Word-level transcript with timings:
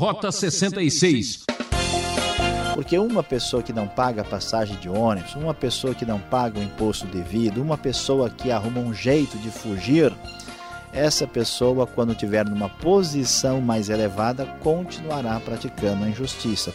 Rota 0.00 0.32
66. 0.32 1.44
Porque 2.74 2.98
uma 2.98 3.22
pessoa 3.22 3.62
que 3.62 3.70
não 3.70 3.86
paga 3.86 4.22
a 4.22 4.24
passagem 4.24 4.74
de 4.78 4.88
ônibus, 4.88 5.34
uma 5.34 5.52
pessoa 5.52 5.94
que 5.94 6.06
não 6.06 6.18
paga 6.18 6.58
o 6.58 6.62
imposto 6.62 7.06
devido, 7.06 7.60
uma 7.60 7.76
pessoa 7.76 8.30
que 8.30 8.50
arruma 8.50 8.80
um 8.80 8.94
jeito 8.94 9.36
de 9.36 9.50
fugir, 9.50 10.10
essa 10.90 11.26
pessoa, 11.26 11.86
quando 11.86 12.14
tiver 12.14 12.48
numa 12.48 12.70
posição 12.70 13.60
mais 13.60 13.90
elevada, 13.90 14.46
continuará 14.60 15.38
praticando 15.38 16.02
a 16.04 16.08
injustiça. 16.08 16.72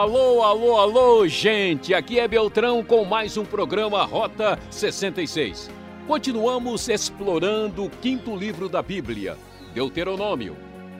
Alô, 0.00 0.42
alô, 0.42 0.78
alô, 0.78 1.28
gente! 1.28 1.92
Aqui 1.92 2.18
é 2.18 2.26
Beltrão 2.26 2.82
com 2.82 3.04
mais 3.04 3.36
um 3.36 3.44
programa 3.44 4.02
Rota 4.02 4.58
66. 4.70 5.70
Continuamos 6.06 6.88
explorando 6.88 7.84
o 7.84 7.90
quinto 7.90 8.34
livro 8.34 8.66
da 8.66 8.80
Bíblia, 8.80 9.36
Deuteronômio. 9.74 10.56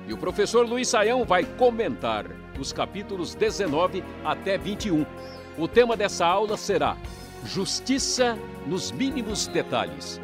E 0.06 0.12
o 0.12 0.18
professor 0.18 0.68
Luiz 0.68 0.88
Saião 0.88 1.24
vai 1.24 1.44
comentar 1.44 2.26
os 2.58 2.74
capítulos 2.74 3.34
19 3.34 4.04
até 4.22 4.58
21. 4.58 5.06
O 5.56 5.66
tema 5.66 5.96
dessa 5.96 6.26
aula 6.26 6.58
será 6.58 6.94
Justiça 7.46 8.38
nos 8.66 8.92
mínimos 8.92 9.46
detalhes. 9.46 10.20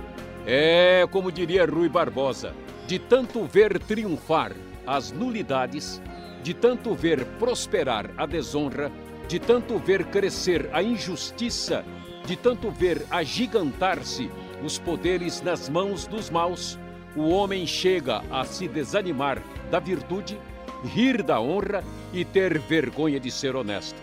É, 0.47 1.09
como 1.11 1.33
diria 1.33 1.65
Rui 1.65 1.89
Barbosa, 1.89 2.53
de 2.87 2.99
tanto 2.99 3.47
ver 3.47 3.79
triunfar 3.79 4.53
as 4.87 5.13
nulidades 5.13 5.99
de 6.47 6.55
tanto 6.55 6.95
ver 6.95 7.25
prosperar 7.41 8.09
a 8.17 8.25
desonra, 8.25 8.93
de 9.27 9.37
tanto 9.37 9.81
ver 9.81 10.05
crescer 10.05 10.71
a 10.73 10.81
injustiça, 10.81 11.85
de 12.25 12.37
tanto 12.37 12.71
ver 12.71 13.05
agigantar-se 13.11 14.31
os 14.63 14.79
poderes 14.79 15.43
nas 15.43 15.69
mãos 15.69 16.07
dos 16.07 16.31
maus, 16.31 16.79
o 17.17 17.31
homem 17.31 17.67
chega 17.67 18.23
a 18.31 18.45
se 18.45 18.69
desanimar 18.69 19.43
da 19.73 19.81
virtude, 19.81 20.39
rir 20.85 21.21
da 21.21 21.41
honra 21.41 21.83
e 22.13 22.25
ter 22.25 22.61
vergonha 22.61 23.19
de 23.19 23.33
ser 23.33 23.57
honesto. 23.57 24.01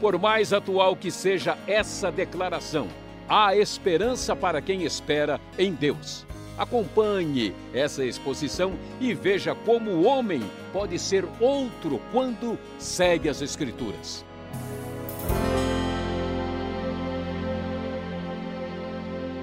Por 0.00 0.18
mais 0.18 0.52
atual 0.52 0.96
que 0.96 1.12
seja 1.12 1.56
essa 1.64 2.10
declaração, 2.10 2.88
há 3.28 3.54
esperança 3.54 4.34
para 4.34 4.60
quem 4.60 4.82
espera 4.82 5.40
em 5.56 5.72
Deus. 5.72 6.26
Acompanhe 6.56 7.52
essa 7.72 8.04
exposição 8.04 8.74
e 9.00 9.12
veja 9.12 9.54
como 9.54 9.90
o 9.90 10.04
homem 10.04 10.40
pode 10.72 10.98
ser 10.98 11.24
outro 11.40 12.00
quando 12.12 12.58
segue 12.78 13.28
as 13.28 13.42
Escrituras. 13.42 14.24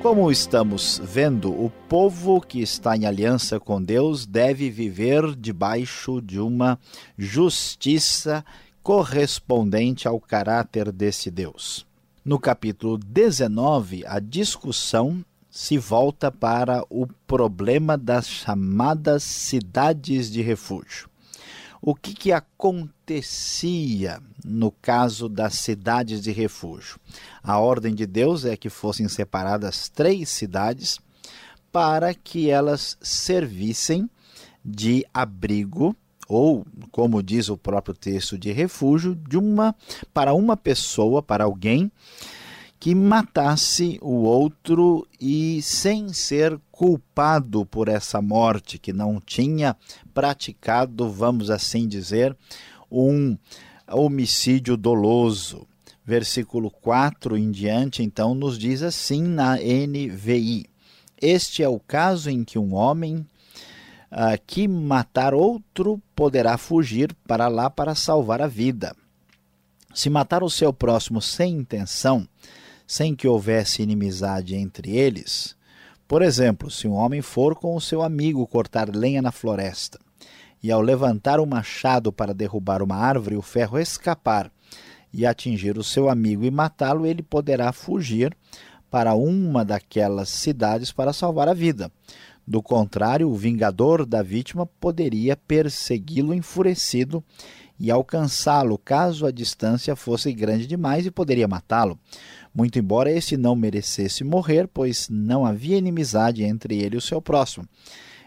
Como 0.02 0.32
estamos 0.32 1.00
vendo, 1.04 1.52
o 1.52 1.70
povo 1.88 2.42
que 2.42 2.60
está 2.60 2.98
em 2.98 3.06
aliança 3.06 3.60
com 3.60 3.80
Deus 3.80 4.26
deve 4.26 4.68
viver 4.72 5.36
debaixo 5.36 6.20
de 6.20 6.40
uma 6.40 6.80
justiça 7.16 8.44
correspondente 8.82 10.08
ao 10.08 10.20
caráter 10.20 10.92
desse 10.92 11.30
Deus. 11.30 11.86
No 12.26 12.40
capítulo 12.40 12.98
19, 12.98 14.04
a 14.08 14.20
discussão 14.20 15.24
se 15.52 15.78
volta 15.78 16.32
para 16.32 16.84
o 16.90 17.06
problema 17.28 17.98
das 17.98 18.28
chamadas 18.28 19.22
cidades 19.22 20.32
de 20.32 20.42
refúgio. 20.42 21.10
O 21.82 21.94
que, 21.94 22.14
que 22.14 22.32
acontecia 22.32 24.22
no 24.46 24.72
caso 24.72 25.28
das 25.28 25.56
cidades 25.56 26.22
de 26.22 26.32
refúgio? 26.32 27.00
A 27.44 27.60
ordem 27.60 27.94
de 27.94 28.06
Deus 28.06 28.46
é 28.46 28.56
que 28.56 28.70
fossem 28.70 29.10
separadas 29.10 29.90
três 29.90 30.30
cidades 30.30 31.00
para 31.72 32.14
que 32.14 32.50
elas 32.50 32.98
servissem 33.02 34.10
de 34.64 35.06
abrigo 35.14 35.96
ou, 36.30 36.66
como 36.92 37.22
diz 37.22 37.50
o 37.50 37.58
próprio 37.58 37.94
texto, 37.94 38.38
de 38.38 38.54
refúgio 38.54 39.16
de 39.16 39.38
uma 39.38 39.76
para 40.14 40.34
uma 40.34 40.56
pessoa, 40.56 41.22
para 41.22 41.44
alguém 41.44 41.92
que 42.82 42.96
matasse 42.96 44.00
o 44.02 44.24
outro 44.24 45.08
e 45.20 45.62
sem 45.62 46.12
ser 46.12 46.60
culpado 46.72 47.64
por 47.64 47.88
essa 47.88 48.20
morte, 48.24 48.80
que 48.80 48.92
não 48.92 49.22
tinha 49.22 49.78
praticado, 50.16 51.08
vamos 51.08 51.52
assim 51.52 51.88
dizer, 51.88 52.36
um 52.92 53.38
homicídio 53.88 54.76
doloso. 54.76 55.68
Versículo 56.04 56.72
4 56.72 57.38
em 57.38 57.52
diante, 57.52 58.02
então, 58.02 58.34
nos 58.34 58.58
diz 58.58 58.82
assim 58.82 59.22
na 59.22 59.58
NVI: 59.58 60.66
Este 61.22 61.62
é 61.62 61.70
o 61.70 61.80
caso 61.80 62.32
em 62.32 62.44
que 62.44 62.58
um 62.58 62.74
homem 62.74 63.18
uh, 64.12 64.42
que 64.48 64.68
matar 64.68 65.36
outro 65.36 66.02
poderá 66.16 66.58
fugir 66.58 67.16
para 67.28 67.48
lá 67.48 67.70
para 67.70 67.94
salvar 67.94 68.42
a 68.42 68.48
vida. 68.48 68.96
Se 69.94 70.10
matar 70.10 70.42
o 70.42 70.50
seu 70.50 70.74
próximo 70.74 71.22
sem 71.22 71.54
intenção, 71.54 72.28
sem 72.92 73.16
que 73.16 73.26
houvesse 73.26 73.82
inimizade 73.82 74.54
entre 74.54 74.92
eles. 74.92 75.56
Por 76.06 76.22
exemplo, 76.22 76.70
se 76.70 76.90
um 76.90 76.92
homem 76.92 77.22
for 77.22 77.56
com 77.56 77.74
o 77.74 77.80
seu 77.80 78.02
amigo 78.02 78.46
cortar 78.46 78.94
lenha 78.94 79.22
na 79.22 79.32
floresta, 79.32 79.98
e 80.62 80.70
ao 80.70 80.82
levantar 80.82 81.40
o 81.40 81.46
machado 81.46 82.12
para 82.12 82.34
derrubar 82.34 82.84
uma 82.84 82.98
árvore, 82.98 83.38
o 83.38 83.42
ferro 83.42 83.80
escapar 83.80 84.52
e 85.14 85.26
atingir 85.26 85.78
o 85.78 85.84
seu 85.86 86.10
amigo 86.10 86.44
e 86.44 86.52
matá-lo, 86.52 87.06
ele 87.06 87.24
poderá 87.24 87.72
fugir 87.72 88.36
para 88.90 89.14
uma 89.14 89.64
daquelas 89.64 90.28
cidades 90.28 90.92
para 90.92 91.14
salvar 91.14 91.48
a 91.48 91.54
vida. 91.54 91.90
Do 92.46 92.62
contrário, 92.62 93.30
o 93.30 93.36
vingador 93.38 94.06
da 94.06 94.22
vítima 94.22 94.66
poderia 94.66 95.38
persegui-lo 95.38 96.34
enfurecido 96.34 97.24
e 97.80 97.90
alcançá-lo 97.90 98.78
caso 98.78 99.26
a 99.26 99.32
distância 99.32 99.96
fosse 99.96 100.34
grande 100.34 100.68
demais 100.68 101.06
e 101.06 101.10
poderia 101.10 101.48
matá-lo 101.48 101.98
muito 102.54 102.78
embora 102.78 103.12
este 103.12 103.38
não 103.38 103.56
merecesse 103.56 104.24
morrer, 104.24 104.68
pois 104.68 105.08
não 105.10 105.46
havia 105.46 105.78
inimizade 105.78 106.44
entre 106.44 106.78
ele 106.78 106.96
e 106.96 106.98
o 106.98 107.02
seu 107.02 107.22
próximo. 107.22 107.68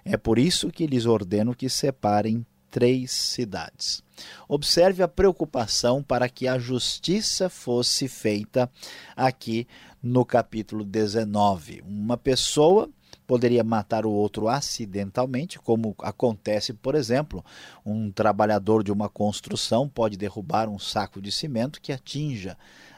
É 0.05 0.17
por 0.17 0.39
isso 0.39 0.71
que 0.71 0.87
lhes 0.87 1.07
ordeno 1.07 1.55
que 1.55 1.69
separem 1.69 2.45
três 2.71 3.13
cidades. 3.13 4.03
Observe 4.49 5.03
a 5.03 5.09
preocupação 5.09 6.03
para 6.03 6.29
que 6.29 6.49
a 6.49 6.59
justiça 6.59 7.49
fosse 7.49 8.09
feita 8.09 8.71
aqui 9.17 9.67
no 10.03 10.25
capítulo 10.25 10.85
19. 10.85 11.83
Uma 11.87 12.17
pessoa 12.17 12.91
poderia 13.27 13.65
matar 13.65 14.05
o 14.05 14.11
outro 14.11 14.49
acidentalmente, 14.49 15.59
como 15.59 15.95
acontece, 16.01 16.73
por 16.73 16.95
exemplo, 16.95 17.45
um 17.87 18.11
trabalhador 18.11 18.83
de 18.83 18.93
uma 18.93 19.09
construção 19.09 19.89
pode 19.89 20.17
derrubar 20.17 20.69
um 20.69 20.79
saco 20.79 21.23
de 21.23 21.33
cimento 21.33 21.81
que 21.81 21.93
atinja 21.93 22.57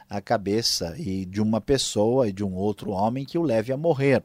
a 0.09 0.21
cabeça 0.21 0.95
e 0.97 1.25
de 1.25 1.41
uma 1.41 1.59
pessoa 1.59 2.27
e 2.27 2.33
de 2.33 2.43
um 2.43 2.53
outro 2.53 2.91
homem 2.91 3.25
que 3.25 3.37
o 3.37 3.43
leve 3.43 3.71
a 3.73 3.77
morrer. 3.77 4.23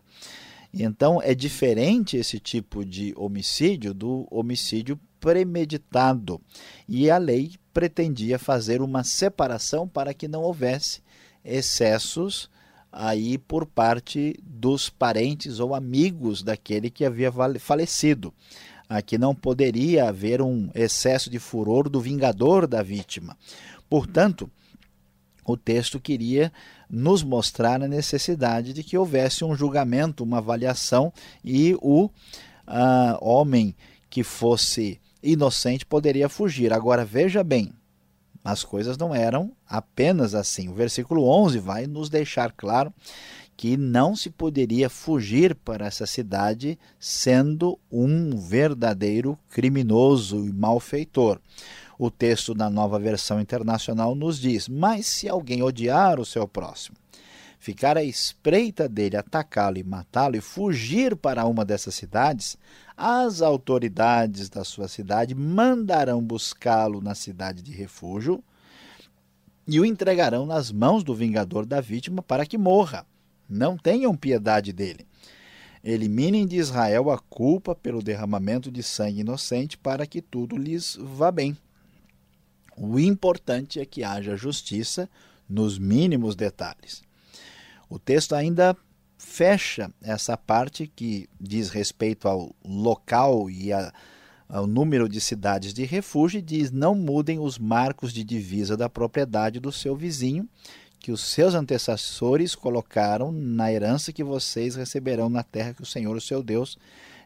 Então 0.73 1.21
é 1.21 1.35
diferente 1.35 2.17
esse 2.17 2.39
tipo 2.39 2.85
de 2.85 3.13
homicídio 3.17 3.93
do 3.93 4.27
homicídio 4.31 4.99
premeditado. 5.21 6.41
E 6.89 7.11
a 7.11 7.19
lei 7.19 7.53
pretendia 7.73 8.39
fazer 8.39 8.81
uma 8.81 9.05
separação 9.05 9.87
para 9.87 10.15
que 10.15 10.27
não 10.27 10.43
houvesse 10.43 11.03
excessos 11.45 12.51
aí 12.91 13.39
por 13.39 13.67
parte 13.67 14.39
dos 14.43 14.91
parentes 14.91 15.61
ou 15.61 15.75
amigos 15.75 16.43
daquele 16.43 16.91
que 16.91 17.05
havia 17.05 17.33
falecido. 17.59 18.33
Aqui 18.89 19.17
não 19.17 19.35
poderia 19.35 20.09
haver 20.09 20.43
um 20.43 20.71
excesso 20.75 21.31
de 21.31 21.39
furor 21.39 21.89
do 21.89 22.01
vingador 22.01 22.67
da 22.67 22.83
vítima. 22.83 23.37
Portanto, 23.89 24.51
o 25.45 25.57
texto 25.57 26.01
queria 26.01 26.53
nos 26.89 27.23
mostrar 27.23 27.83
a 27.83 27.89
necessidade 27.89 28.73
de 28.73 28.83
que 28.83 28.97
houvesse 28.97 29.45
um 29.45 29.55
julgamento, 29.55 30.23
uma 30.25 30.39
avaliação 30.39 31.13
e 31.45 31.77
o 31.81 32.07
uh, 32.07 32.11
homem 33.21 33.75
que 34.09 34.23
fosse 34.23 35.01
inocente 35.23 35.87
poderia 35.87 36.29
fugir. 36.29 36.73
Agora 36.73 37.05
veja 37.05 37.43
bem, 37.43 37.73
as 38.45 38.65
coisas 38.65 38.99
não 38.99 39.15
eram 39.15 39.53
apenas 39.69 40.35
assim. 40.35 40.69
O 40.69 40.75
versículo 40.75 41.25
11 41.29 41.59
vai 41.59 41.87
nos 41.87 42.11
deixar 42.11 42.53
claro 42.53 42.93
que 43.57 43.77
não 43.77 44.17
se 44.17 44.29
poderia 44.31 44.91
fugir 44.91 45.55
para 45.55 45.87
essa 45.87 46.07
cidade 46.07 46.79
sendo 46.99 47.79
um 47.91 48.37
verdadeiro 48.37 49.39
criminoso 49.49 50.45
e 50.45 50.53
malfeitor. 50.53 51.39
O 51.99 52.11
texto 52.11 52.55
da 52.55 52.71
nova 52.71 52.99
versão 52.99 53.41
internacional 53.41 54.15
nos 54.15 54.39
diz: 54.39 54.69
Mas 54.69 55.07
se 55.07 55.29
alguém 55.29 55.63
odiar 55.63 56.19
o 56.19 56.25
seu 56.25 56.49
próximo, 56.49 56.97
ficar 57.59 57.97
à 57.97 58.03
espreita 58.03 58.89
dele, 58.89 59.17
atacá-lo 59.17 59.79
e 59.79 59.85
matá-lo 59.85 60.37
e 60.37 60.41
fugir 60.41 61.15
para 61.15 61.47
uma 61.47 61.65
dessas 61.65 61.95
cidades, 61.95 62.57
as 62.97 63.43
autoridades 63.43 64.49
da 64.49 64.65
sua 64.65 64.89
cidade 64.89 65.35
mandarão 65.35 66.23
buscá-lo 66.23 67.01
na 67.01 67.15
cidade 67.15 67.63
de 67.63 67.73
refúgio 67.73 68.43
e 69.67 69.79
o 69.79 69.85
entregarão 69.85 70.45
nas 70.45 70.73
mãos 70.73 71.05
do 71.05 71.15
vingador 71.15 71.65
da 71.65 71.81
vítima 71.81 72.23
para 72.23 72.47
que 72.47 72.59
morra. 72.59 73.07
Não 73.49 73.77
tenham 73.77 74.17
piedade 74.17 74.73
dele. 74.73 75.07
Eliminem 75.85 76.47
de 76.47 76.57
Israel 76.57 77.11
a 77.11 77.19
culpa 77.19 77.75
pelo 77.75 78.03
derramamento 78.03 78.71
de 78.71 78.83
sangue 78.83 79.21
inocente 79.21 79.77
para 79.77 80.07
que 80.07 80.23
tudo 80.23 80.57
lhes 80.57 80.97
vá 81.01 81.31
bem. 81.31 81.57
O 82.77 82.99
importante 82.99 83.81
é 83.81 83.87
que 83.87 84.03
haja 84.03 84.37
justiça 84.37 85.09
nos 85.49 85.79
mínimos 85.79 86.35
detalhes. 86.35 87.03
O 87.89 87.99
texto 87.99 88.35
ainda 88.35 88.77
fecha 89.19 89.91
essa 90.03 90.37
parte 90.37 90.91
que 90.95 91.29
diz 91.41 91.71
respeito 91.71 92.27
ao 92.27 92.55
local 92.65 93.49
e 93.51 93.73
a, 93.73 93.93
ao 94.49 94.67
número 94.67 95.09
de 95.09 95.21
cidades 95.21 95.73
de 95.73 95.85
refúgio 95.85 96.39
e 96.39 96.43
diz: 96.43 96.71
não 96.71 96.95
mudem 96.95 97.39
os 97.39 97.59
marcos 97.59 98.13
de 98.13 98.25
divisa 98.25 98.77
da 98.77 98.89
propriedade 98.89 99.61
do 99.61 99.71
seu 99.71 99.95
vizinho, 99.95 100.49
que 100.99 101.13
os 101.13 101.21
seus 101.21 101.55
antecessores 101.55 102.55
colocaram 102.55 103.33
na 103.33 103.73
herança 103.73 104.13
que 104.13 104.25
vocês 104.25 104.75
receberão 104.75 105.29
na 105.29 105.43
terra 105.43 105.75
que 105.75 105.83
o 105.83 105.87
Senhor, 105.87 106.17
o 106.17 106.21
seu 106.21 106.43
Deus, 106.43 106.79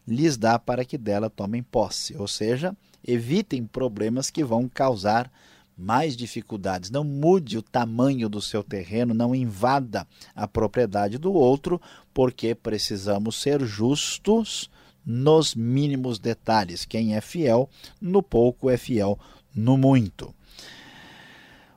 lhes 0.06 0.37
dá 0.37 0.58
para 0.58 0.84
que 0.84 0.96
dela 0.96 1.28
tomem 1.28 1.62
posse. 1.62 2.16
Ou 2.16 2.28
seja, 2.28 2.75
evitem 3.06 3.64
problemas 3.64 4.30
que 4.30 4.44
vão 4.44 4.68
causar 4.68 5.30
mais 5.76 6.16
dificuldades. 6.16 6.90
Não 6.90 7.04
mude 7.04 7.58
o 7.58 7.62
tamanho 7.62 8.28
do 8.28 8.40
seu 8.40 8.62
terreno, 8.62 9.12
não 9.12 9.34
invada 9.34 10.06
a 10.34 10.48
propriedade 10.48 11.18
do 11.18 11.32
outro, 11.32 11.80
porque 12.14 12.54
precisamos 12.54 13.36
ser 13.36 13.62
justos 13.64 14.70
nos 15.04 15.54
mínimos 15.54 16.18
detalhes. 16.18 16.84
Quem 16.84 17.14
é 17.14 17.20
fiel 17.20 17.68
no 18.00 18.22
pouco 18.22 18.70
é 18.70 18.76
fiel 18.76 19.18
no 19.54 19.76
muito. 19.76 20.34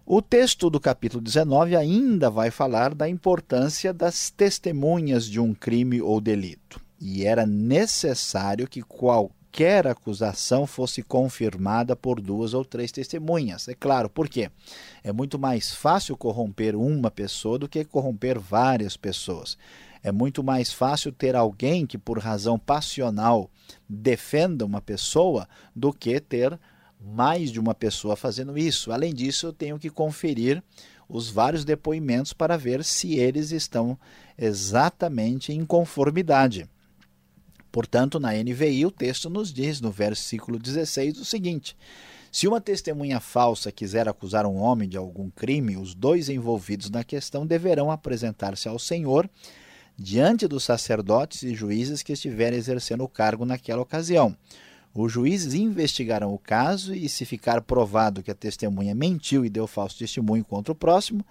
O 0.05 0.23
texto 0.23 0.71
do 0.71 0.79
capítulo 0.79 1.21
19 1.21 1.75
ainda 1.75 2.31
vai 2.31 2.49
falar 2.49 2.95
da 2.95 3.07
importância 3.07 3.93
das 3.93 4.31
testemunhas 4.31 5.27
de 5.27 5.39
um 5.39 5.53
crime 5.53 6.01
ou 6.01 6.19
delito. 6.19 6.81
E 6.99 7.23
era 7.23 7.45
necessário 7.45 8.67
que 8.67 8.81
qual 8.81 9.29
qualquer 9.50 9.88
acusação 9.88 10.68
fosse 10.68 11.01
confirmada 11.01 11.96
por 11.96 12.22
duas 12.22 12.54
ou 12.54 12.63
três 12.63 12.92
testemunhas. 12.92 13.68
É 13.68 13.74
claro, 13.74 14.07
por 14.10 14.30
quê? 14.30 14.50
É 15.04 15.12
muito 15.12 15.40
mais 15.40 15.74
fácil 15.74 16.16
corromper 16.16 16.75
uma 16.75 17.10
pessoa 17.10 17.57
do 17.57 17.68
que 17.68 17.84
corromper 17.84 18.40
várias 18.40 18.96
pessoas. 18.96 19.57
É 20.04 20.12
muito 20.12 20.44
mais 20.44 20.72
fácil 20.72 21.12
ter 21.12 21.36
alguém 21.36 21.86
que, 21.86 21.98
por 21.98 22.19
razão 22.19 22.57
passional, 22.57 23.50
defenda 23.88 24.66
uma 24.66 24.80
pessoa 24.80 25.48
do 25.75 25.92
que 25.92 26.19
ter 26.22 26.57
mais 27.01 27.51
de 27.51 27.60
uma 27.60 27.74
pessoa 27.74 28.16
fazendo 28.16 28.57
isso. 28.57 28.92
Além 28.92 29.13
disso, 29.13 29.48
eu 29.48 29.54
tenho 29.54 29.80
que 29.80 29.90
conferir 29.90 30.63
os 31.10 31.30
vários 31.30 31.66
depoimentos 31.66 32.34
para 32.34 32.56
ver 32.56 32.84
se 32.84 33.16
eles 33.16 33.51
estão 33.51 33.98
exatamente 34.38 35.51
em 35.51 35.66
conformidade. 35.66 36.69
Portanto, 37.71 38.19
na 38.19 38.33
NVI, 38.33 38.86
o 38.86 38.92
texto 38.92 39.30
nos 39.30 39.54
diz, 39.54 39.80
no 39.80 39.92
versículo 39.92 40.57
16, 40.57 41.19
o 41.19 41.25
seguinte: 41.25 41.77
Se 42.31 42.48
uma 42.48 42.60
testemunha 42.60 43.19
falsa 43.19 43.71
quiser 43.71 44.07
acusar 44.07 44.45
um 44.45 44.57
homem 44.57 44.89
de 44.89 44.98
algum 44.98 45.30
crime, 45.30 45.77
os 45.77 45.94
dois 45.94 46.30
envolvidos 46.30 46.89
na 46.89 47.04
questão 47.04 47.45
deverão 47.45 47.92
apresentar-se 47.92 48.68
ao 48.68 48.80
Senhor 48.80 49.30
diante 49.98 50.48
dos 50.48 50.63
sacerdotes 50.63 51.44
e 51.44 51.54
juízes 51.54 52.01
que 52.01 52.13
estiverem 52.13 52.57
exercendo 52.57 53.04
o 53.04 53.10
cargo 53.10 53.45
naquela 53.45 53.81
ocasião. 53.81 54.36
Os 54.94 55.12
juízes 55.12 55.54
investigarão 55.54 56.33
o 56.33 56.39
caso 56.39 56.95
e, 56.95 57.07
se 57.07 57.25
ficar 57.25 57.62
provado 57.62 58.24
que 58.24 58.31
a 58.31 58.36
testemunha 58.36 58.95
mentiu 58.95 59.45
e 59.45 59.50
deu 59.50 59.68
falso 59.68 60.00
testemunho 60.00 60.44
contra 60.44 60.72
o 60.72 60.75
próximo, 60.75 61.24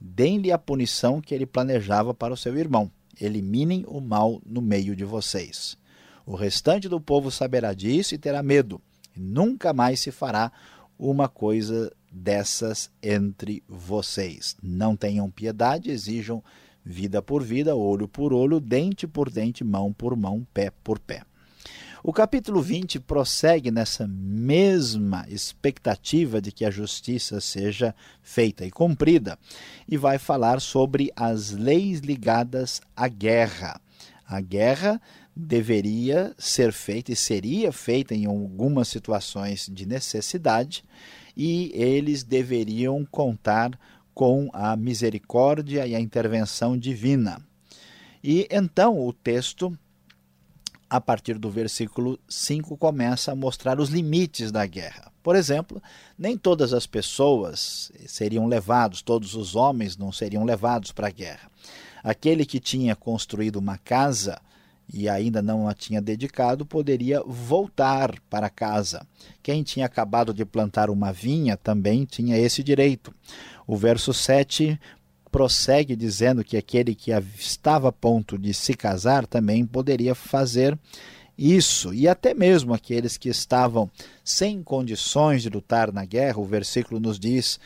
deem-lhe 0.00 0.50
a 0.50 0.58
punição 0.58 1.20
que 1.20 1.34
ele 1.34 1.44
planejava 1.44 2.14
para 2.14 2.32
o 2.32 2.36
seu 2.36 2.56
irmão. 2.56 2.90
Eliminem 3.20 3.84
o 3.86 4.00
mal 4.00 4.40
no 4.46 4.62
meio 4.62 4.96
de 4.96 5.04
vocês. 5.04 5.76
O 6.24 6.34
restante 6.34 6.88
do 6.88 7.00
povo 7.00 7.30
saberá 7.30 7.74
disso 7.74 8.14
e 8.14 8.18
terá 8.18 8.42
medo, 8.42 8.80
e 9.16 9.20
nunca 9.20 9.72
mais 9.72 10.00
se 10.00 10.10
fará 10.10 10.52
uma 10.98 11.28
coisa 11.28 11.92
dessas 12.10 12.90
entre 13.02 13.62
vocês. 13.68 14.56
Não 14.62 14.96
tenham 14.96 15.30
piedade, 15.30 15.90
exijam 15.90 16.42
vida 16.84 17.22
por 17.22 17.42
vida, 17.42 17.74
olho 17.74 18.06
por 18.06 18.32
olho, 18.32 18.60
dente 18.60 19.06
por 19.06 19.30
dente, 19.30 19.64
mão 19.64 19.92
por 19.92 20.16
mão, 20.16 20.46
pé 20.52 20.70
por 20.82 20.98
pé. 20.98 21.22
O 22.04 22.12
capítulo 22.12 22.60
20 22.60 22.98
prossegue 22.98 23.70
nessa 23.70 24.08
mesma 24.08 25.24
expectativa 25.28 26.42
de 26.42 26.50
que 26.50 26.64
a 26.64 26.70
justiça 26.70 27.40
seja 27.40 27.94
feita 28.20 28.66
e 28.66 28.72
cumprida 28.72 29.38
e 29.88 29.96
vai 29.96 30.18
falar 30.18 30.60
sobre 30.60 31.12
as 31.14 31.52
leis 31.52 32.00
ligadas 32.00 32.80
à 32.96 33.06
guerra. 33.06 33.80
A 34.26 34.40
guerra 34.40 35.00
deveria 35.34 36.34
ser 36.38 36.72
feita 36.72 37.12
e 37.12 37.16
seria 37.16 37.72
feita 37.72 38.14
em 38.14 38.26
algumas 38.26 38.88
situações 38.88 39.68
de 39.70 39.86
necessidade, 39.86 40.84
e 41.36 41.72
eles 41.74 42.22
deveriam 42.22 43.04
contar 43.10 43.78
com 44.14 44.50
a 44.52 44.76
misericórdia 44.76 45.86
e 45.86 45.94
a 45.94 46.00
intervenção 46.00 46.76
divina. 46.76 47.40
E 48.22 48.46
então 48.50 49.00
o 49.00 49.12
texto, 49.12 49.76
a 50.88 51.00
partir 51.00 51.38
do 51.38 51.50
versículo 51.50 52.18
5, 52.28 52.76
começa 52.76 53.32
a 53.32 53.34
mostrar 53.36 53.80
os 53.80 53.88
limites 53.88 54.52
da 54.52 54.66
guerra. 54.66 55.10
Por 55.22 55.34
exemplo, 55.34 55.82
nem 56.18 56.36
todas 56.36 56.72
as 56.72 56.86
pessoas 56.86 57.90
seriam 58.06 58.46
levados, 58.46 59.00
todos 59.00 59.34
os 59.34 59.56
homens 59.56 59.96
não 59.96 60.12
seriam 60.12 60.44
levados 60.44 60.92
para 60.92 61.08
a 61.08 61.10
guerra. 61.10 61.50
Aquele 62.02 62.44
que 62.44 62.60
tinha 62.60 62.94
construído 62.94 63.56
uma 63.56 63.78
casa 63.78 64.40
e 64.92 65.08
ainda 65.08 65.40
não 65.40 65.68
a 65.68 65.74
tinha 65.74 66.00
dedicado, 66.00 66.66
poderia 66.66 67.22
voltar 67.26 68.14
para 68.28 68.50
casa. 68.50 69.06
Quem 69.42 69.62
tinha 69.62 69.86
acabado 69.86 70.34
de 70.34 70.44
plantar 70.44 70.90
uma 70.90 71.12
vinha 71.12 71.56
também 71.56 72.04
tinha 72.04 72.36
esse 72.36 72.62
direito. 72.62 73.14
O 73.66 73.76
verso 73.76 74.12
7 74.12 74.78
prossegue 75.30 75.96
dizendo 75.96 76.44
que 76.44 76.56
aquele 76.56 76.94
que 76.94 77.10
estava 77.10 77.88
a 77.88 77.92
ponto 77.92 78.38
de 78.38 78.52
se 78.52 78.74
casar 78.74 79.26
também 79.26 79.64
poderia 79.64 80.14
fazer 80.14 80.78
isso, 81.36 81.94
e 81.94 82.06
até 82.06 82.34
mesmo 82.34 82.74
aqueles 82.74 83.16
que 83.16 83.30
estavam 83.30 83.90
sem 84.22 84.62
condições 84.62 85.42
de 85.42 85.48
lutar 85.48 85.90
na 85.90 86.04
guerra, 86.04 86.38
o 86.38 86.44
versículo 86.44 87.00
nos 87.00 87.18
diz 87.18 87.58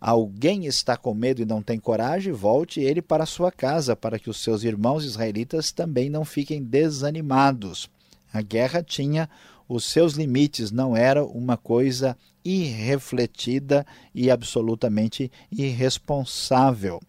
alguém 0.00 0.64
está 0.64 0.96
com 0.96 1.12
medo 1.12 1.42
e 1.42 1.44
não 1.44 1.60
tem 1.60 1.78
coragem, 1.78 2.32
volte 2.32 2.80
ele 2.80 3.02
para 3.02 3.26
sua 3.26 3.52
casa, 3.52 3.94
para 3.94 4.18
que 4.18 4.30
os 4.30 4.42
seus 4.42 4.64
irmãos 4.64 5.04
israelitas 5.04 5.70
também 5.70 6.08
não 6.08 6.24
fiquem 6.24 6.62
desanimados. 6.62 7.90
A 8.32 8.40
guerra 8.40 8.82
tinha 8.82 9.28
os 9.68 9.84
seus 9.84 10.14
limites, 10.14 10.70
não 10.70 10.96
era 10.96 11.24
uma 11.24 11.56
coisa 11.56 12.16
irrefletida 12.44 13.86
e 14.14 14.30
absolutamente 14.30 15.30
irresponsável. 15.52 17.00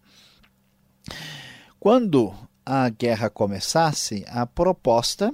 Quando 1.80 2.32
a 2.64 2.88
guerra 2.90 3.30
começasse, 3.30 4.24
a 4.28 4.46
proposta 4.46 5.32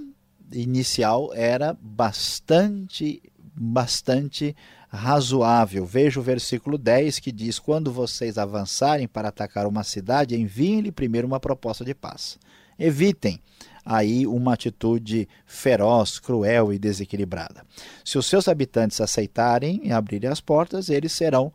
inicial 0.52 1.30
era 1.34 1.76
bastante 1.80 3.20
bastante 3.60 4.54
razoável. 4.88 5.84
Veja 5.84 6.18
o 6.18 6.22
versículo 6.22 6.78
10 6.78 7.18
que 7.18 7.30
diz: 7.30 7.58
Quando 7.58 7.92
vocês 7.92 8.38
avançarem 8.38 9.06
para 9.06 9.28
atacar 9.28 9.66
uma 9.66 9.84
cidade, 9.84 10.38
enviem-lhe 10.38 10.90
primeiro 10.90 11.26
uma 11.26 11.40
proposta 11.40 11.84
de 11.84 11.94
paz. 11.94 12.38
Evitem 12.78 13.40
aí 13.84 14.26
uma 14.26 14.54
atitude 14.54 15.28
feroz, 15.46 16.18
cruel 16.18 16.72
e 16.72 16.78
desequilibrada. 16.78 17.64
Se 18.04 18.18
os 18.18 18.26
seus 18.26 18.46
habitantes 18.48 19.00
aceitarem 19.00 19.80
e 19.82 19.92
abrirem 19.92 20.30
as 20.30 20.40
portas, 20.40 20.88
eles 20.88 21.12
serão 21.12 21.52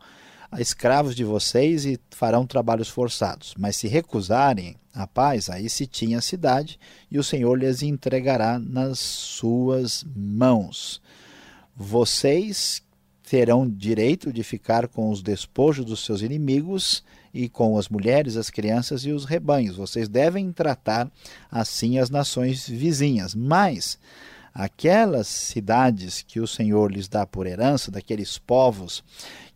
escravos 0.58 1.14
de 1.14 1.24
vocês 1.24 1.84
e 1.84 1.98
farão 2.10 2.46
trabalhos 2.46 2.88
forçados. 2.88 3.54
Mas 3.58 3.76
se 3.76 3.88
recusarem 3.88 4.76
a 4.92 5.06
paz, 5.06 5.48
aí 5.48 5.68
se 5.68 5.86
tinha 5.86 6.18
a 6.18 6.22
cidade 6.22 6.78
e 7.10 7.18
o 7.18 7.24
Senhor 7.24 7.56
lhes 7.56 7.82
entregará 7.82 8.58
nas 8.58 8.98
suas 8.98 10.04
mãos. 10.14 11.00
Vocês 11.76 12.83
terão 13.28 13.68
direito 13.68 14.32
de 14.32 14.42
ficar 14.42 14.86
com 14.86 15.10
os 15.10 15.22
despojos 15.22 15.84
dos 15.84 16.04
seus 16.04 16.20
inimigos 16.20 17.02
e 17.32 17.48
com 17.48 17.78
as 17.78 17.88
mulheres, 17.88 18.36
as 18.36 18.50
crianças 18.50 19.04
e 19.04 19.10
os 19.10 19.24
rebanhos. 19.24 19.76
Vocês 19.76 20.08
devem 20.08 20.52
tratar 20.52 21.10
assim 21.50 21.98
as 21.98 22.10
nações 22.10 22.68
vizinhas. 22.68 23.34
Mas 23.34 23.98
aquelas 24.52 25.26
cidades 25.26 26.22
que 26.22 26.38
o 26.38 26.46
Senhor 26.46 26.92
lhes 26.92 27.08
dá 27.08 27.26
por 27.26 27.46
herança, 27.46 27.90
daqueles 27.90 28.38
povos 28.38 29.02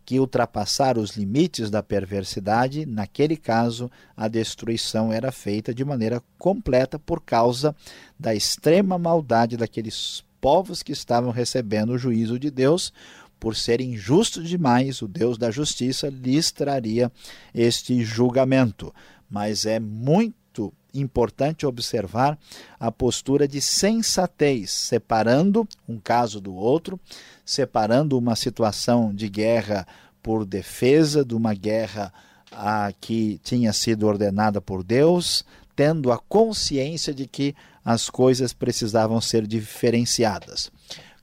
que 0.03 0.19
ultrapassaram 0.19 0.99
os 0.99 1.15
limites 1.15 1.69
da 1.69 1.83
perversidade, 1.83 2.83
naquele 2.83 3.37
caso 3.37 3.91
a 4.17 4.27
destruição 4.27 5.13
era 5.13 5.31
feita 5.31 5.71
de 5.71 5.85
maneira 5.85 6.23
completa 6.39 6.97
por 6.97 7.21
causa 7.21 7.75
da 8.19 8.33
extrema 8.33 8.97
maldade 8.97 9.55
daqueles 9.55 10.23
povos 10.41 10.81
que 10.81 10.91
estavam 10.91 11.31
recebendo 11.31 11.91
o 11.91 11.97
juízo 11.97 12.39
de 12.39 12.49
Deus 12.49 12.91
por 13.39 13.55
ser 13.55 13.81
injusto 13.81 14.43
demais, 14.43 15.01
o 15.01 15.07
Deus 15.07 15.37
da 15.37 15.49
justiça 15.49 16.09
lhes 16.09 16.51
traria 16.51 17.11
este 17.53 18.03
julgamento. 18.03 18.93
Mas 19.29 19.65
é 19.65 19.79
muito 19.79 20.73
importante 20.93 21.65
observar 21.65 22.37
a 22.79 22.91
postura 22.91 23.47
de 23.47 23.61
sensatez, 23.61 24.71
separando 24.71 25.67
um 25.87 25.99
caso 25.99 26.41
do 26.41 26.53
outro, 26.53 26.99
separando 27.45 28.17
uma 28.17 28.35
situação 28.35 29.13
de 29.13 29.29
guerra 29.29 29.87
por 30.21 30.45
defesa 30.45 31.23
de 31.23 31.35
uma 31.35 31.53
guerra 31.53 32.11
a, 32.51 32.91
que 32.99 33.39
tinha 33.43 33.71
sido 33.71 34.07
ordenada 34.07 34.59
por 34.59 34.83
Deus, 34.83 35.45
tendo 35.75 36.11
a 36.11 36.17
consciência 36.17 37.13
de 37.13 37.25
que 37.25 37.55
as 37.85 38.09
coisas 38.09 38.51
precisavam 38.51 39.21
ser 39.21 39.47
diferenciadas. 39.47 40.71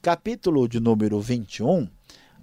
Capítulo 0.00 0.68
de 0.68 0.80
número 0.80 1.20
21 1.20 1.88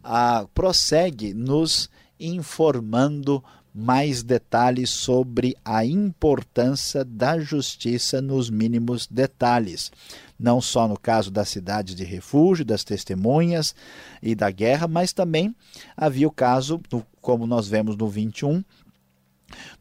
a, 0.03 0.45
prossegue 0.53 1.33
nos 1.33 1.89
informando 2.19 3.43
mais 3.73 4.21
detalhes 4.21 4.91
sobre 4.91 5.57
a 5.65 5.83
importância 5.83 7.03
da 7.03 7.39
justiça 7.39 8.21
nos 8.21 8.49
mínimos 8.49 9.07
detalhes. 9.07 9.91
Não 10.37 10.61
só 10.61 10.87
no 10.87 10.99
caso 10.99 11.31
das 11.31 11.49
cidades 11.49 11.95
de 11.95 12.03
refúgio, 12.03 12.63
das 12.63 12.83
testemunhas 12.83 13.73
e 14.21 14.35
da 14.35 14.51
guerra, 14.51 14.87
mas 14.87 15.11
também 15.11 15.55
havia 15.97 16.27
o 16.27 16.31
caso, 16.31 16.79
como 17.19 17.47
nós 17.47 17.67
vemos 17.67 17.97
no 17.97 18.07
21, 18.07 18.63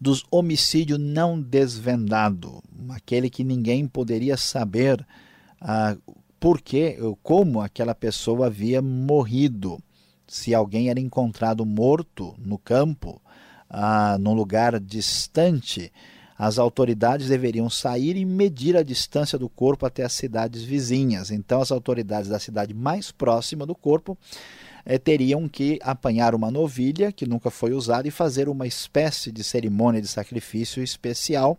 dos 0.01 0.25
homicídio 0.31 0.99
não 0.99 1.41
desvendado, 1.41 2.63
aquele 2.91 3.29
que 3.29 3.45
ninguém 3.45 3.87
poderia 3.87 4.37
saber 4.37 5.05
ah, 5.61 5.97
por 6.41 6.61
que, 6.61 6.97
como 7.23 7.61
aquela 7.61 7.95
pessoa 7.95 8.47
havia 8.47 8.83
morrido. 8.83 9.83
Se 10.33 10.55
alguém 10.55 10.89
era 10.89 10.99
encontrado 10.99 11.67
morto 11.67 12.35
no 12.39 12.57
campo, 12.57 13.21
ah, 13.69 14.17
num 14.19 14.33
lugar 14.33 14.81
distante, 14.81 15.93
as 16.39 16.59
autoridades 16.59 17.29
deveriam 17.29 17.69
sair 17.69 18.17
e 18.17 18.25
medir 18.25 18.75
a 18.75 18.83
distância 18.83 19.39
do 19.39 19.47
corpo 19.47 19.85
até 19.85 20.03
as 20.03 20.15
cidades 20.15 20.63
vizinhas. 20.63 21.31
Então, 21.31 21.61
as 21.61 21.71
autoridades 21.71 22.31
da 22.31 22.39
cidade 22.39 22.73
mais 22.73 23.13
próxima 23.13 23.67
do 23.67 23.75
corpo 23.75 24.17
eh, 24.87 24.97
teriam 24.97 25.47
que 25.47 25.79
apanhar 25.83 26.35
uma 26.35 26.51
novilha 26.51 27.13
que 27.13 27.27
nunca 27.27 27.51
foi 27.51 27.75
usada 27.75 28.09
e 28.09 28.11
fazer 28.11 28.49
uma 28.49 28.67
espécie 28.67 29.31
de 29.31 29.45
cerimônia 29.45 30.01
de 30.01 30.09
sacrifício 30.09 30.83
especial 30.83 31.59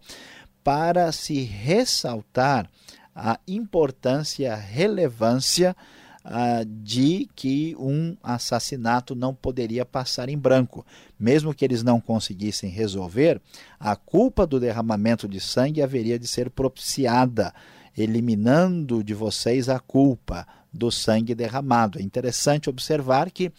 para 0.64 1.12
se 1.12 1.44
ressaltar 1.44 2.68
a 3.16 3.40
importância 3.48 4.52
a 4.52 4.56
relevância 4.56 5.76
ah, 6.24 6.64
de 6.66 7.28
que 7.36 7.76
um 7.78 8.16
assassinato 8.24 9.14
não 9.14 9.34
poderia 9.34 9.86
passar 9.86 10.30
em 10.30 10.38
branco. 10.38 10.86
Mesmo 11.20 11.54
que 11.54 11.66
eles 11.66 11.84
não 11.84 12.00
conseguissem 12.00 12.70
resolver, 12.70 13.42
a 13.80 13.96
culpa 13.96 14.48
do 14.48 14.60
derramamento 14.60 15.28
de 15.28 15.40
sangue 15.40 15.82
haveria 15.82 16.18
de 16.18 16.28
ser 16.28 16.50
propiciada, 16.50 17.54
eliminando 17.98 19.04
de 19.04 19.14
vocês 19.14 19.68
a 19.68 19.80
culpa 19.80 20.48
do 20.74 20.90
sangue 20.90 21.36
derramado. 21.36 22.00
É 22.00 22.02
interessante 22.02 22.70
observar 22.70 23.30
que, 23.30 23.52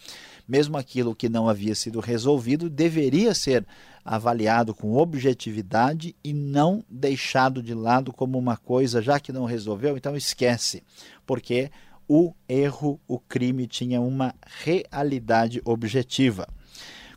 mesmo 0.47 0.77
aquilo 0.77 1.15
que 1.15 1.29
não 1.29 1.47
havia 1.47 1.75
sido 1.75 1.99
resolvido, 1.99 2.69
deveria 2.69 3.33
ser 3.33 3.65
avaliado 4.03 4.75
com 4.75 4.95
objetividade 4.95 6.15
e 6.23 6.31
não 6.31 6.83
deixado 6.89 7.63
de 7.63 7.73
lado 7.73 8.13
como 8.13 8.37
uma 8.37 8.55
coisa, 8.55 9.01
já 9.01 9.19
que 9.19 9.31
não 9.31 9.45
resolveu, 9.45 9.97
então 9.97 10.15
esquece, 10.15 10.83
porque 11.25 11.71
o 12.07 12.33
erro, 12.47 12.99
o 13.07 13.19
crime 13.19 13.67
tinha 13.67 13.99
uma 14.01 14.33
realidade 14.63 15.61
objetiva. 15.65 16.47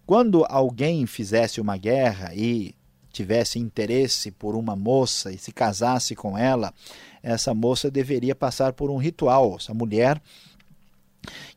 Quando 0.07 0.45
alguém 0.49 1.07
fizesse 1.07 1.61
uma 1.61 1.77
guerra 1.77 2.35
e 2.35 2.75
tivesse 3.13 3.59
interesse 3.59 4.31
por 4.31 4.55
uma 4.55 4.75
moça 4.77 5.33
e 5.33 5.39
se 5.39 5.53
casasse 5.53 6.15
com 6.15 6.39
ela, 6.39 6.73
essa 7.23 7.53
moça 7.53 7.91
deveria 7.91 8.35
passar 8.35 8.73
por 8.73 8.91
um 8.91 8.97
ritual. 8.97 9.57
Essa 9.57 9.75
mulher, 9.75 10.21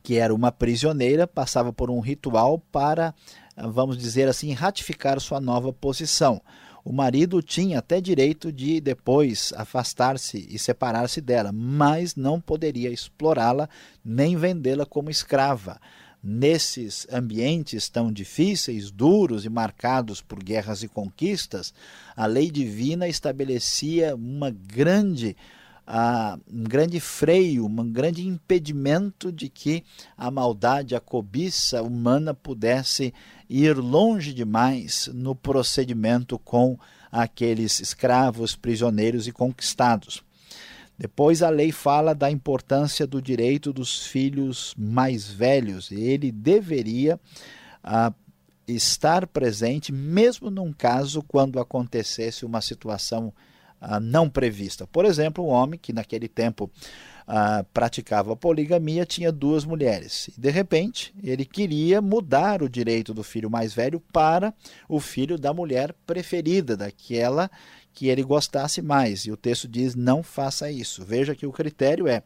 que 0.03 0.17
era 0.17 0.33
uma 0.33 0.51
prisioneira, 0.51 1.27
passava 1.27 1.71
por 1.71 1.89
um 1.89 1.99
ritual 1.99 2.59
para, 2.71 3.13
vamos 3.55 3.97
dizer 3.97 4.27
assim, 4.27 4.51
ratificar 4.53 5.19
sua 5.19 5.39
nova 5.39 5.71
posição 5.71 6.41
o 6.83 6.91
marido 6.91 7.41
tinha 7.41 7.79
até 7.79 8.01
direito 8.01 8.51
de 8.51 8.81
depois 8.81 9.53
afastar-se 9.55 10.47
e 10.49 10.57
separar-se 10.57 11.21
dela, 11.21 11.51
mas 11.51 12.15
não 12.15 12.41
poderia 12.41 12.89
explorá-la 12.89 13.69
nem 14.03 14.35
vendê-la 14.35 14.85
como 14.85 15.09
escrava. 15.09 15.79
Nesses 16.23 17.07
ambientes 17.11 17.89
tão 17.89 18.11
difíceis, 18.11 18.91
duros 18.91 19.43
e 19.43 19.49
marcados 19.49 20.21
por 20.21 20.43
guerras 20.43 20.83
e 20.83 20.87
conquistas, 20.87 21.73
a 22.15 22.27
lei 22.27 22.51
divina 22.51 23.07
estabelecia 23.07 24.15
uma 24.15 24.51
grande 24.51 25.35
uh, 25.87 26.39
um 26.51 26.63
grande 26.63 26.99
freio, 26.99 27.65
um 27.65 27.91
grande 27.91 28.27
impedimento 28.27 29.31
de 29.31 29.49
que 29.49 29.83
a 30.17 30.29
maldade, 30.29 30.95
a 30.95 30.99
cobiça 30.99 31.81
humana 31.81 32.33
pudesse 32.33 33.13
ir 33.49 33.77
longe 33.77 34.33
demais 34.33 35.09
no 35.13 35.35
procedimento 35.35 36.39
com 36.39 36.77
aqueles 37.11 37.79
escravos, 37.79 38.55
prisioneiros 38.55 39.27
e 39.27 39.31
conquistados. 39.31 40.23
Depois 40.97 41.41
a 41.41 41.49
lei 41.49 41.71
fala 41.71 42.13
da 42.13 42.29
importância 42.29 43.07
do 43.07 43.21
direito 43.21 43.73
dos 43.73 44.05
filhos 44.05 44.75
mais 44.77 45.27
velhos. 45.27 45.91
Ele 45.91 46.31
deveria 46.31 47.19
ah, 47.83 48.13
estar 48.67 49.25
presente, 49.25 49.91
mesmo 49.91 50.51
num 50.51 50.71
caso 50.71 51.23
quando 51.23 51.59
acontecesse 51.59 52.45
uma 52.45 52.61
situação 52.61 53.33
não 54.01 54.29
prevista. 54.29 54.85
Por 54.85 55.05
exemplo, 55.05 55.43
um 55.43 55.49
homem 55.49 55.79
que 55.79 55.91
naquele 55.91 56.27
tempo 56.27 56.69
ah, 57.27 57.65
praticava 57.73 58.35
poligamia 58.35 59.05
tinha 59.05 59.31
duas 59.31 59.65
mulheres. 59.65 60.29
De 60.37 60.49
repente, 60.49 61.13
ele 61.23 61.45
queria 61.45 62.01
mudar 62.01 62.61
o 62.61 62.69
direito 62.69 63.13
do 63.13 63.23
filho 63.23 63.49
mais 63.49 63.73
velho 63.73 63.99
para 64.11 64.53
o 64.87 64.99
filho 64.99 65.37
da 65.37 65.53
mulher 65.53 65.95
preferida, 66.05 66.75
daquela 66.75 67.49
que 67.93 68.07
ele 68.07 68.23
gostasse 68.23 68.81
mais. 68.81 69.25
E 69.25 69.31
o 69.31 69.37
texto 69.37 69.67
diz: 69.67 69.95
não 69.95 70.21
faça 70.21 70.69
isso. 70.69 71.03
Veja 71.03 71.35
que 71.35 71.45
o 71.45 71.51
critério 71.51 72.07
é, 72.07 72.23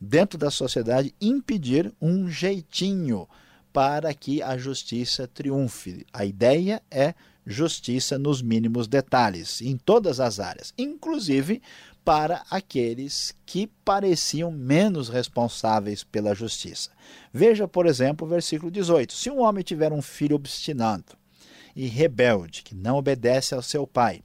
dentro 0.00 0.38
da 0.38 0.50
sociedade, 0.50 1.14
impedir 1.20 1.92
um 2.00 2.28
jeitinho 2.28 3.28
para 3.72 4.14
que 4.14 4.40
a 4.40 4.56
justiça 4.56 5.26
triunfe. 5.26 6.06
A 6.12 6.24
ideia 6.24 6.80
é 6.90 7.14
justiça 7.46 8.18
nos 8.18 8.40
mínimos 8.40 8.88
detalhes, 8.88 9.60
em 9.60 9.76
todas 9.76 10.20
as 10.20 10.40
áreas, 10.40 10.72
inclusive 10.78 11.60
para 12.04 12.42
aqueles 12.50 13.34
que 13.46 13.66
pareciam 13.84 14.50
menos 14.50 15.08
responsáveis 15.08 16.04
pela 16.04 16.34
justiça. 16.34 16.90
Veja, 17.32 17.66
por 17.66 17.86
exemplo, 17.86 18.26
o 18.26 18.30
versículo 18.30 18.70
18: 18.70 19.12
Se 19.12 19.30
um 19.30 19.40
homem 19.40 19.64
tiver 19.64 19.92
um 19.92 20.02
filho 20.02 20.36
obstinado 20.36 21.16
e 21.74 21.86
rebelde, 21.86 22.62
que 22.62 22.74
não 22.74 22.96
obedece 22.96 23.54
ao 23.54 23.62
seu 23.62 23.86
pai, 23.86 24.22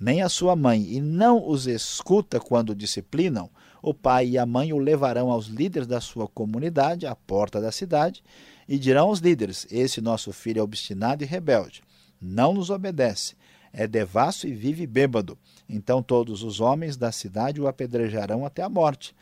nem 0.00 0.22
à 0.22 0.28
sua 0.28 0.56
mãe, 0.56 0.82
e 0.90 1.00
não 1.00 1.46
os 1.46 1.66
escuta 1.66 2.40
quando 2.40 2.74
disciplinam, 2.74 3.50
o 3.82 3.92
pai 3.92 4.28
e 4.28 4.38
a 4.38 4.46
mãe 4.46 4.72
o 4.72 4.78
levarão 4.78 5.30
aos 5.30 5.46
líderes 5.46 5.86
da 5.86 6.00
sua 6.00 6.26
comunidade, 6.26 7.06
à 7.06 7.14
porta 7.14 7.60
da 7.60 7.70
cidade, 7.70 8.22
e 8.66 8.78
dirão 8.78 9.08
aos 9.08 9.18
líderes: 9.18 9.66
Esse 9.70 10.00
nosso 10.00 10.32
filho 10.32 10.60
é 10.60 10.62
obstinado 10.62 11.22
e 11.22 11.26
rebelde 11.26 11.82
não 12.20 12.52
nos 12.52 12.70
obedece, 12.70 13.34
é 13.72 13.86
devasso 13.86 14.46
e 14.46 14.52
vive 14.52 14.86
bêbado. 14.86 15.38
Então 15.68 16.02
todos 16.02 16.42
os 16.42 16.60
homens 16.60 16.96
da 16.96 17.12
cidade 17.12 17.60
o 17.60 17.68
apedrejarão 17.68 18.44
até 18.44 18.62
a 18.62 18.68
morte. 18.68 19.14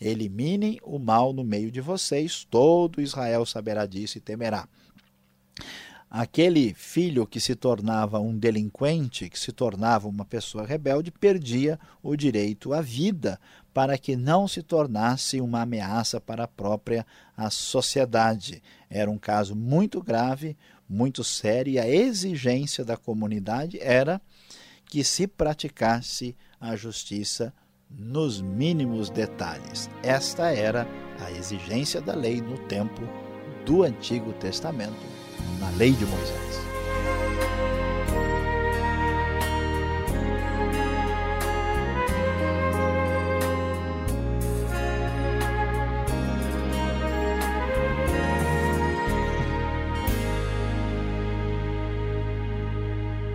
Eliminem 0.00 0.78
o 0.82 0.98
mal 0.98 1.32
no 1.32 1.44
meio 1.44 1.70
de 1.70 1.80
vocês, 1.80 2.46
todo 2.50 3.00
Israel 3.00 3.46
saberá 3.46 3.86
disso 3.86 4.18
e 4.18 4.20
temerá. 4.20 4.68
Aquele 6.16 6.72
filho 6.74 7.26
que 7.26 7.40
se 7.40 7.56
tornava 7.56 8.20
um 8.20 8.38
delinquente, 8.38 9.28
que 9.28 9.38
se 9.38 9.50
tornava 9.50 10.06
uma 10.06 10.24
pessoa 10.24 10.64
rebelde, 10.64 11.10
perdia 11.10 11.76
o 12.00 12.14
direito 12.14 12.72
à 12.72 12.80
vida, 12.80 13.40
para 13.72 13.98
que 13.98 14.14
não 14.14 14.46
se 14.46 14.62
tornasse 14.62 15.40
uma 15.40 15.62
ameaça 15.62 16.20
para 16.20 16.44
a 16.44 16.48
própria 16.48 17.04
a 17.36 17.50
sociedade. 17.50 18.62
Era 18.88 19.10
um 19.10 19.18
caso 19.18 19.56
muito 19.56 20.00
grave, 20.00 20.56
muito 20.88 21.24
sério 21.24 21.72
e 21.72 21.78
a 21.78 21.88
exigência 21.88 22.84
da 22.84 22.96
comunidade 22.96 23.78
era 23.80 24.20
que 24.86 25.02
se 25.02 25.26
praticasse 25.26 26.36
a 26.60 26.76
justiça 26.76 27.52
nos 27.90 28.40
mínimos 28.40 29.10
detalhes. 29.10 29.88
Esta 30.02 30.50
era 30.50 30.86
a 31.20 31.30
exigência 31.30 32.00
da 32.00 32.14
lei 32.14 32.40
no 32.40 32.58
tempo 32.66 33.02
do 33.64 33.82
Antigo 33.82 34.32
Testamento, 34.34 34.94
na 35.58 35.70
lei 35.70 35.92
de 35.92 36.04
Moisés. 36.04 36.73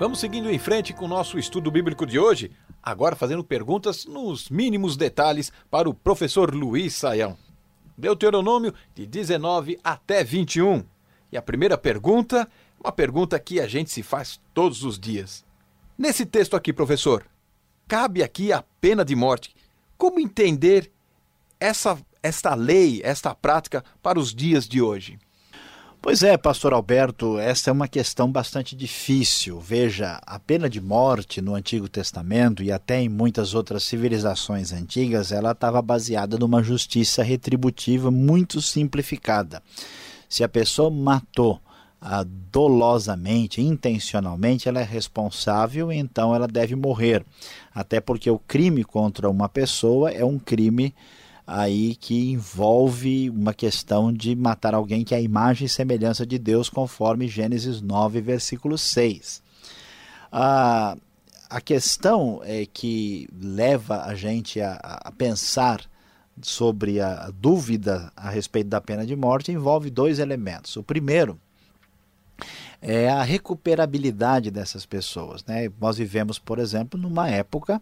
Vamos 0.01 0.19
seguindo 0.19 0.49
em 0.49 0.57
frente 0.57 0.93
com 0.93 1.05
o 1.05 1.07
nosso 1.07 1.37
estudo 1.37 1.69
bíblico 1.69 2.07
de 2.07 2.17
hoje, 2.17 2.49
agora 2.81 3.15
fazendo 3.15 3.43
perguntas 3.43 4.03
nos 4.03 4.49
mínimos 4.49 4.97
detalhes 4.97 5.53
para 5.69 5.87
o 5.87 5.93
professor 5.93 6.55
Luiz 6.55 6.95
Saião. 6.95 7.37
Deuteronômio 7.95 8.73
de 8.95 9.05
19 9.05 9.79
até 9.83 10.23
21. 10.23 10.83
E 11.31 11.37
a 11.37 11.41
primeira 11.43 11.77
pergunta, 11.77 12.49
uma 12.83 12.91
pergunta 12.91 13.39
que 13.39 13.59
a 13.59 13.67
gente 13.67 13.91
se 13.91 14.01
faz 14.01 14.41
todos 14.55 14.83
os 14.83 14.99
dias. 14.99 15.45
Nesse 15.95 16.25
texto 16.25 16.55
aqui, 16.55 16.73
professor, 16.73 17.23
cabe 17.87 18.23
aqui 18.23 18.51
a 18.51 18.63
pena 18.81 19.05
de 19.05 19.15
morte. 19.15 19.55
Como 19.99 20.19
entender 20.19 20.91
essa 21.59 21.95
esta 22.23 22.55
lei, 22.55 23.01
esta 23.03 23.35
prática 23.35 23.85
para 24.01 24.17
os 24.17 24.33
dias 24.33 24.67
de 24.67 24.81
hoje? 24.81 25.19
Pois 26.03 26.23
é, 26.23 26.35
pastor 26.35 26.73
Alberto, 26.73 27.37
essa 27.37 27.69
é 27.69 27.73
uma 27.73 27.87
questão 27.87 28.29
bastante 28.31 28.75
difícil. 28.75 29.59
Veja, 29.59 30.19
a 30.25 30.39
pena 30.39 30.67
de 30.67 30.81
morte 30.81 31.43
no 31.43 31.53
Antigo 31.53 31.87
Testamento 31.87 32.63
e 32.63 32.71
até 32.71 32.99
em 32.99 33.07
muitas 33.07 33.53
outras 33.53 33.83
civilizações 33.83 34.73
antigas, 34.73 35.31
ela 35.31 35.51
estava 35.51 35.79
baseada 35.79 36.39
numa 36.39 36.63
justiça 36.63 37.21
retributiva 37.21 38.09
muito 38.09 38.59
simplificada. 38.61 39.61
Se 40.27 40.43
a 40.43 40.49
pessoa 40.49 40.89
matou 40.89 41.61
ah, 42.01 42.25
dolosamente, 42.51 43.61
intencionalmente, 43.61 44.67
ela 44.67 44.81
é 44.81 44.83
responsável, 44.83 45.91
então 45.91 46.33
ela 46.33 46.47
deve 46.47 46.75
morrer. 46.75 47.23
Até 47.75 48.01
porque 48.01 48.27
o 48.31 48.39
crime 48.39 48.83
contra 48.83 49.29
uma 49.29 49.47
pessoa 49.47 50.09
é 50.09 50.25
um 50.25 50.39
crime 50.39 50.95
aí 51.45 51.95
que 51.95 52.31
envolve 52.31 53.29
uma 53.29 53.53
questão 53.53 54.11
de 54.11 54.35
matar 54.35 54.73
alguém 54.73 55.03
que 55.03 55.13
é 55.13 55.17
a 55.17 55.21
imagem 55.21 55.65
e 55.65 55.69
semelhança 55.69 56.25
de 56.25 56.37
Deus, 56.37 56.69
conforme 56.69 57.27
Gênesis 57.27 57.81
9, 57.81 58.21
versículo 58.21 58.77
6. 58.77 59.41
A, 60.31 60.95
a 61.49 61.61
questão 61.61 62.41
é 62.43 62.65
que 62.65 63.27
leva 63.39 64.03
a 64.03 64.15
gente 64.15 64.61
a, 64.61 64.73
a 64.75 65.11
pensar 65.11 65.81
sobre 66.41 66.99
a 67.01 67.29
dúvida 67.29 68.11
a 68.15 68.29
respeito 68.29 68.67
da 68.67 68.79
pena 68.79 69.05
de 69.05 69.15
morte 69.15 69.51
envolve 69.51 69.89
dois 69.89 70.19
elementos. 70.19 70.75
O 70.75 70.83
primeiro 70.83 71.39
é 72.81 73.09
a 73.09 73.21
recuperabilidade 73.21 74.49
dessas 74.49 74.85
pessoas. 74.85 75.43
Né? 75.45 75.69
Nós 75.79 75.97
vivemos, 75.97 76.39
por 76.39 76.57
exemplo, 76.57 76.99
numa 76.99 77.29
época 77.29 77.81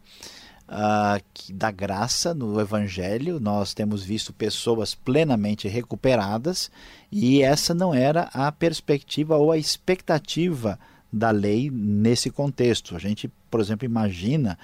uh, 0.69 1.53
da 1.53 1.71
graça 1.71 2.33
no 2.33 2.59
Evangelho, 2.59 3.39
nós 3.39 3.73
temos 3.73 4.03
visto 4.03 4.31
pessoas 4.31 4.93
plenamente 4.93 5.67
recuperadas 5.67 6.71
e 7.11 7.41
essa 7.41 7.73
não 7.73 7.93
era 7.93 8.29
a 8.33 8.51
perspectiva 8.51 9.35
ou 9.35 9.51
a 9.51 9.57
expectativa 9.57 10.79
da 11.11 11.31
lei 11.31 11.69
nesse 11.71 12.29
contexto. 12.29 12.95
A 12.95 12.99
gente, 12.99 13.27
por 13.49 13.59
exemplo, 13.59 13.85
imagina 13.85 14.57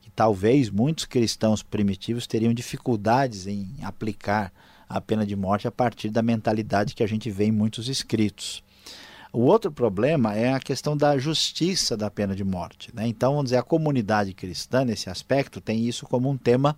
que 0.00 0.10
talvez 0.10 0.68
muitos 0.68 1.04
cristãos 1.04 1.62
primitivos 1.62 2.26
teriam 2.26 2.52
dificuldades 2.52 3.46
em 3.46 3.68
aplicar 3.82 4.52
a 4.88 5.00
pena 5.00 5.24
de 5.24 5.36
morte 5.36 5.66
a 5.66 5.70
partir 5.70 6.10
da 6.10 6.22
mentalidade 6.22 6.94
que 6.94 7.02
a 7.02 7.06
gente 7.06 7.30
vê 7.30 7.46
em 7.46 7.52
muitos 7.52 7.88
escritos. 7.88 8.62
O 9.32 9.40
outro 9.40 9.72
problema 9.72 10.34
é 10.34 10.52
a 10.52 10.60
questão 10.60 10.94
da 10.94 11.16
justiça 11.16 11.96
da 11.96 12.10
pena 12.10 12.36
de 12.36 12.44
morte. 12.44 12.94
Né? 12.94 13.08
Então, 13.08 13.32
vamos 13.32 13.44
dizer, 13.46 13.56
a 13.56 13.62
comunidade 13.62 14.34
cristã, 14.34 14.84
nesse 14.84 15.08
aspecto, 15.08 15.60
tem 15.60 15.86
isso 15.88 16.06
como 16.06 16.28
um 16.28 16.36
tema 16.36 16.76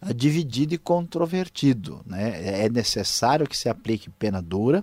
uh, 0.00 0.14
dividido 0.14 0.74
e 0.74 0.78
controvertido. 0.78 2.00
Né? 2.06 2.62
É 2.64 2.68
necessário 2.70 3.46
que 3.46 3.56
se 3.56 3.68
aplique 3.68 4.08
pena 4.08 4.40
dura, 4.40 4.82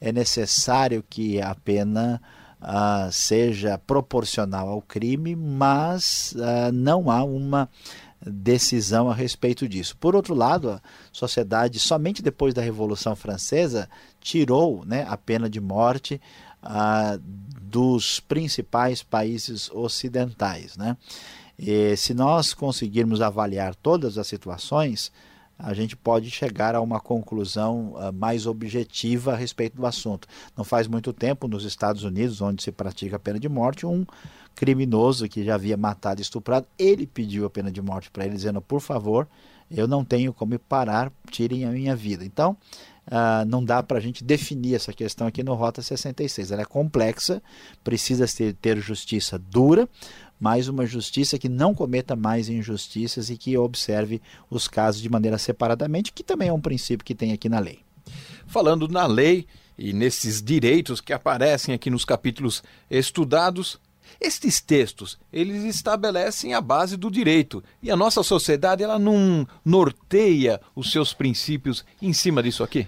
é 0.00 0.10
necessário 0.10 1.04
que 1.06 1.38
a 1.38 1.54
pena 1.54 2.18
uh, 2.62 3.12
seja 3.12 3.76
proporcional 3.78 4.70
ao 4.70 4.80
crime, 4.80 5.36
mas 5.36 6.34
uh, 6.36 6.72
não 6.72 7.10
há 7.10 7.22
uma 7.24 7.68
decisão 8.24 9.10
a 9.10 9.14
respeito 9.14 9.68
disso. 9.68 9.96
Por 9.96 10.14
outro 10.16 10.34
lado, 10.34 10.70
a 10.70 10.80
sociedade, 11.12 11.78
somente 11.78 12.22
depois 12.22 12.52
da 12.52 12.62
Revolução 12.62 13.14
Francesa, 13.14 13.88
tirou 14.20 14.84
né, 14.84 15.06
a 15.08 15.16
pena 15.16 15.48
de 15.48 15.60
morte 15.60 16.20
ah, 16.62 17.18
dos 17.60 18.20
principais 18.20 19.02
países 19.02 19.70
ocidentais. 19.70 20.76
Né? 20.76 20.96
E 21.58 21.96
se 21.96 22.14
nós 22.14 22.54
conseguirmos 22.54 23.20
avaliar 23.20 23.74
todas 23.74 24.18
as 24.18 24.26
situações, 24.26 25.12
a 25.58 25.74
gente 25.74 25.96
pode 25.96 26.30
chegar 26.30 26.76
a 26.76 26.80
uma 26.80 27.00
conclusão 27.00 27.94
uh, 27.94 28.12
mais 28.12 28.46
objetiva 28.46 29.32
a 29.32 29.36
respeito 29.36 29.76
do 29.76 29.84
assunto. 29.84 30.28
Não 30.56 30.64
faz 30.64 30.86
muito 30.86 31.12
tempo, 31.12 31.48
nos 31.48 31.64
Estados 31.64 32.04
Unidos, 32.04 32.40
onde 32.40 32.62
se 32.62 32.70
pratica 32.70 33.16
a 33.16 33.18
pena 33.18 33.40
de 33.40 33.48
morte, 33.48 33.84
um 33.84 34.06
criminoso 34.58 35.28
que 35.28 35.44
já 35.44 35.54
havia 35.54 35.76
matado 35.76 36.20
e 36.20 36.22
estuprado, 36.22 36.66
ele 36.76 37.06
pediu 37.06 37.46
a 37.46 37.50
pena 37.50 37.70
de 37.70 37.80
morte 37.80 38.10
para 38.10 38.26
ele, 38.26 38.34
dizendo: 38.34 38.60
por 38.60 38.80
favor, 38.80 39.28
eu 39.70 39.86
não 39.86 40.04
tenho 40.04 40.32
como 40.32 40.58
parar, 40.58 41.12
tirem 41.30 41.64
a 41.64 41.70
minha 41.70 41.94
vida. 41.94 42.24
Então, 42.24 42.56
uh, 43.06 43.44
não 43.46 43.64
dá 43.64 43.84
para 43.84 43.98
a 43.98 44.00
gente 44.00 44.24
definir 44.24 44.74
essa 44.74 44.92
questão 44.92 45.28
aqui 45.28 45.44
no 45.44 45.54
Rota 45.54 45.80
66. 45.80 46.50
Ela 46.50 46.62
é 46.62 46.64
complexa, 46.64 47.40
precisa 47.84 48.26
ter, 48.26 48.52
ter 48.54 48.78
justiça 48.78 49.38
dura, 49.38 49.88
mas 50.40 50.66
uma 50.66 50.84
justiça 50.84 51.38
que 51.38 51.48
não 51.48 51.72
cometa 51.72 52.16
mais 52.16 52.48
injustiças 52.48 53.30
e 53.30 53.36
que 53.36 53.56
observe 53.56 54.20
os 54.50 54.66
casos 54.66 55.00
de 55.00 55.08
maneira 55.08 55.38
separadamente, 55.38 56.12
que 56.12 56.24
também 56.24 56.48
é 56.48 56.52
um 56.52 56.60
princípio 56.60 57.04
que 57.04 57.14
tem 57.14 57.32
aqui 57.32 57.48
na 57.48 57.60
lei. 57.60 57.78
Falando 58.48 58.88
na 58.88 59.06
lei 59.06 59.46
e 59.78 59.92
nesses 59.92 60.42
direitos 60.42 61.00
que 61.00 61.12
aparecem 61.12 61.72
aqui 61.72 61.90
nos 61.90 62.04
capítulos 62.04 62.64
estudados, 62.90 63.78
estes 64.20 64.60
textos, 64.60 65.18
eles 65.32 65.64
estabelecem 65.64 66.54
a 66.54 66.60
base 66.60 66.96
do 66.96 67.10
direito 67.10 67.62
e 67.82 67.90
a 67.90 67.96
nossa 67.96 68.22
sociedade 68.22 68.82
ela 68.82 68.98
não 68.98 69.46
norteia 69.64 70.60
os 70.74 70.90
seus 70.90 71.14
princípios 71.14 71.84
em 72.00 72.12
cima 72.12 72.42
disso 72.42 72.62
aqui. 72.62 72.86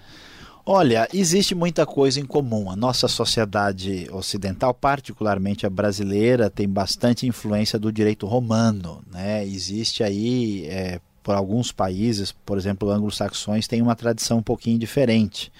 Olha, 0.65 1.09
existe 1.13 1.55
muita 1.55 1.87
coisa 1.87 2.21
em 2.21 2.25
comum. 2.25 2.71
A 2.71 2.77
nossa 2.77 3.09
sociedade 3.09 4.07
ocidental, 4.13 4.75
particularmente 4.75 5.67
a 5.67 5.71
brasileira, 5.71 6.51
tem 6.51 6.69
bastante 6.69 7.27
influência 7.27 7.79
do 7.79 7.91
direito 7.91 8.27
romano. 8.27 9.03
Né? 9.11 9.45
Existe 9.47 10.05
aí, 10.05 10.67
é, 10.67 11.01
por 11.23 11.35
alguns 11.35 11.73
países, 11.73 12.31
por 12.31 12.59
exemplo, 12.59 12.91
anglo-saxões, 12.91 13.67
tem 13.67 13.81
uma 13.81 13.97
tradição 13.97 14.39
um 14.39 14.43
pouquinho 14.43 14.79
diferente 14.79 15.51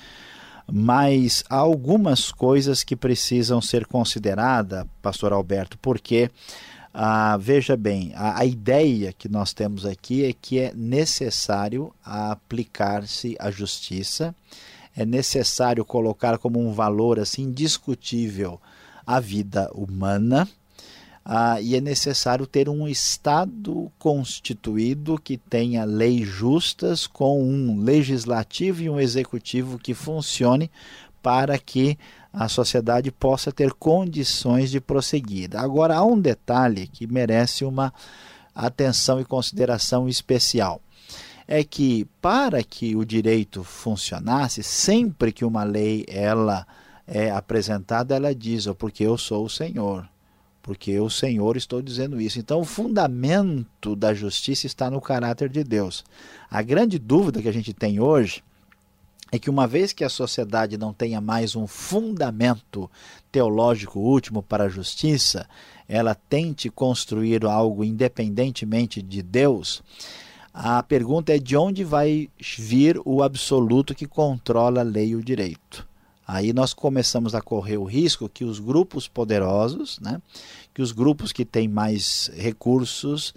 mas 0.73 1.45
há 1.49 1.57
algumas 1.57 2.31
coisas 2.31 2.83
que 2.83 2.97
precisam 2.97 3.61
ser 3.61 3.87
consideradas, 3.87 4.87
pastor 5.03 5.33
Alberto, 5.33 5.79
porque 5.79 6.31
ah, 6.93 7.37
veja 7.37 7.77
bem, 7.77 8.13
a, 8.17 8.41
a, 8.41 8.45
ideia 8.45 9.13
que 9.13 9.29
nós 9.29 9.53
temos 9.53 9.87
aqui 9.87 10.25
é 10.25 10.33
que 10.33 10.59
é 10.59 10.73
necessário 10.75 11.93
aplicar-se 12.05 13.37
a 13.39 13.51
justiça, 13.51 14.35
é 14.97 15.05
necessário 15.05 15.85
colocar 15.85 16.37
como 16.39 16.59
um 16.59 16.73
valor 16.73 17.21
assim 17.21 17.43
indiscutível 17.43 18.61
a 19.07 19.21
vida 19.21 19.71
humana, 19.73 20.49
ah, 21.25 21.61
e 21.61 21.77
é 21.77 21.81
necessário 21.81 22.47
ter 22.47 22.69
um 22.69 22.89
Estado 22.89 23.93
constituído 23.99 25.21
que 25.23 25.37
tenha 25.37 25.85
leis 25.85 26.27
justas, 26.27 27.07
com 27.07 27.43
um 27.43 27.79
legislativo 27.83 28.83
e 28.83 28.91
um 28.91 28.99
executivo 28.99 29.79
que 29.79 29.93
funcione 29.93 30.71
para 31.23 31.59
que 31.59 31.99
a 32.33 32.49
sociedade 32.49 33.11
possa 33.11 33.53
ter 33.53 33.73
condições 33.73 34.71
de 34.71 34.81
prosseguir. 34.81 35.57
Agora, 35.57 35.97
há 35.97 36.05
um 36.05 36.19
detalhe 36.19 36.87
que 36.87 37.07
merece 37.07 37.65
uma 37.65 37.93
atenção 38.55 39.21
e 39.21 39.25
consideração 39.25 40.09
especial. 40.09 40.81
É 41.47 41.65
que 41.65 42.07
para 42.23 42.63
que 42.63 42.95
o 42.95 43.05
direito 43.05 43.65
funcionasse, 43.65 44.63
sempre 44.63 45.33
que 45.33 45.45
uma 45.45 45.65
lei 45.65 46.05
ela 46.09 46.67
é 47.07 47.31
apresentada, 47.31 48.15
ela 48.15 48.35
diz, 48.35 48.69
oh, 48.69 48.75
porque 48.75 49.05
eu 49.05 49.19
sou 49.19 49.45
o 49.45 49.51
Senhor 49.51 50.09
porque 50.63 50.99
o 51.01 51.09
Senhor 51.09 51.57
estou 51.57 51.81
dizendo 51.81 52.21
isso. 52.21 52.39
Então, 52.39 52.61
o 52.61 52.65
fundamento 52.65 53.97
da 53.97 54.13
justiça 54.13 54.67
está 54.67 54.91
no 54.91 55.01
caráter 55.01 55.49
de 55.49 55.65
Deus. 55.65 56.05
A 56.51 56.63
grande 56.63 56.99
dúvida 56.99 57.41
que 57.41 57.49
a 57.49 57.53
gente 57.53 57.73
tem 57.73 58.01
hoje 58.01 58.43
é 59.33 59.39
que, 59.39 59.49
uma 59.49 59.67
vez 59.67 59.93
que 59.93 60.05
a 60.05 60.09
sociedade 60.09 60.77
não 60.77 60.93
tenha 60.93 61.21
mais 61.21 61.55
um 61.55 61.67
fundamento 61.67 62.91
teológico 63.31 64.01
último 64.01 64.43
para 64.43 64.65
a 64.65 64.69
justiça, 64.69 65.49
ela 65.89 66.15
tente 66.15 66.69
construir 66.69 67.45
algo 67.47 67.85
independentemente 67.85 69.01
de 69.01 69.23
Deus. 69.23 69.83
A 70.53 70.83
pergunta 70.83 71.35
é 71.35 71.39
de 71.39 71.57
onde 71.57 71.85
vai 71.85 72.29
vir 72.59 73.01
o 73.05 73.23
absoluto 73.23 73.95
que 73.95 74.07
controla 74.07 74.81
a 74.81 74.85
lei 74.85 75.11
e 75.11 75.17
o 75.17 75.23
direito. 75.23 75.90
Aí 76.33 76.53
nós 76.53 76.73
começamos 76.73 77.35
a 77.35 77.41
correr 77.41 77.77
o 77.77 77.83
risco 77.83 78.29
que 78.29 78.45
os 78.45 78.61
grupos 78.61 79.09
poderosos, 79.09 79.99
né, 79.99 80.23
que 80.73 80.81
os 80.81 80.93
grupos 80.93 81.33
que 81.33 81.45
têm 81.45 81.67
mais 81.67 82.31
recursos 82.37 83.35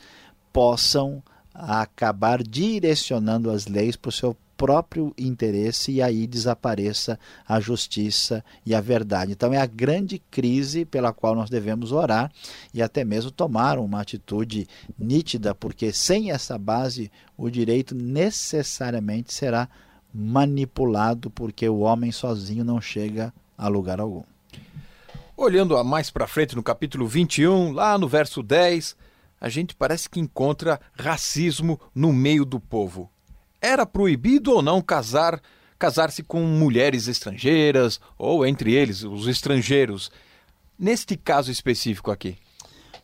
possam 0.52 1.24
acabar 1.56 2.44
direcionando 2.44 3.50
as 3.50 3.66
leis 3.66 3.96
para 3.96 4.10
o 4.10 4.12
seu 4.12 4.38
próprio 4.56 5.12
interesse 5.18 5.94
e 5.94 6.04
aí 6.04 6.28
desapareça 6.28 7.20
a 7.48 7.60
justiça 7.60 8.46
e 8.64 8.76
a 8.76 8.80
verdade. 8.80 9.32
Então 9.32 9.52
é 9.52 9.58
a 9.58 9.66
grande 9.66 10.22
crise 10.30 10.86
pela 10.86 11.12
qual 11.12 11.34
nós 11.34 11.50
devemos 11.50 11.92
orar 11.92 12.32
e 12.72 12.80
até 12.80 13.04
mesmo 13.04 13.32
tomar 13.32 13.80
uma 13.80 14.02
atitude 14.02 14.68
nítida, 15.00 15.56
porque 15.56 15.92
sem 15.92 16.30
essa 16.30 16.60
base 16.60 17.12
o 17.36 17.50
direito 17.50 17.96
necessariamente 17.96 19.34
será 19.34 19.68
manipulado, 20.14 21.30
porque 21.30 21.68
o 21.68 21.80
homem 21.80 22.12
sozinho 22.12 22.64
não 22.64 22.80
chega 22.80 23.34
a 23.58 23.68
lugar 23.68 24.00
algum. 24.00 24.24
Olhando 25.36 25.82
mais 25.84 26.12
para 26.12 26.28
frente 26.28 26.56
no 26.56 26.62
capítulo 26.62 27.08
21, 27.08 27.72
lá 27.72 27.98
no 27.98 28.08
verso 28.08 28.44
10, 28.44 28.96
a 29.42 29.50
gente 29.50 29.76
parece 29.76 30.10
que 30.10 30.20
encontra 30.20 30.80
racismo 30.98 31.80
no 31.94 32.14
meio 32.14 32.46
do 32.46 32.60
povo. 32.60 33.10
Era 33.60 33.86
proibido 33.86 34.52
ou 34.52 34.62
não 34.62 34.82
casar 34.82 35.42
casar-se 35.84 36.24
com 36.24 36.42
mulheres 36.44 37.10
estrangeiras 37.10 38.00
ou 38.18 38.46
entre 38.46 38.74
eles 38.74 39.04
os 39.04 39.28
estrangeiros? 39.28 40.10
Neste 40.80 41.18
caso 41.18 41.52
específico 41.52 42.10
aqui. 42.10 42.38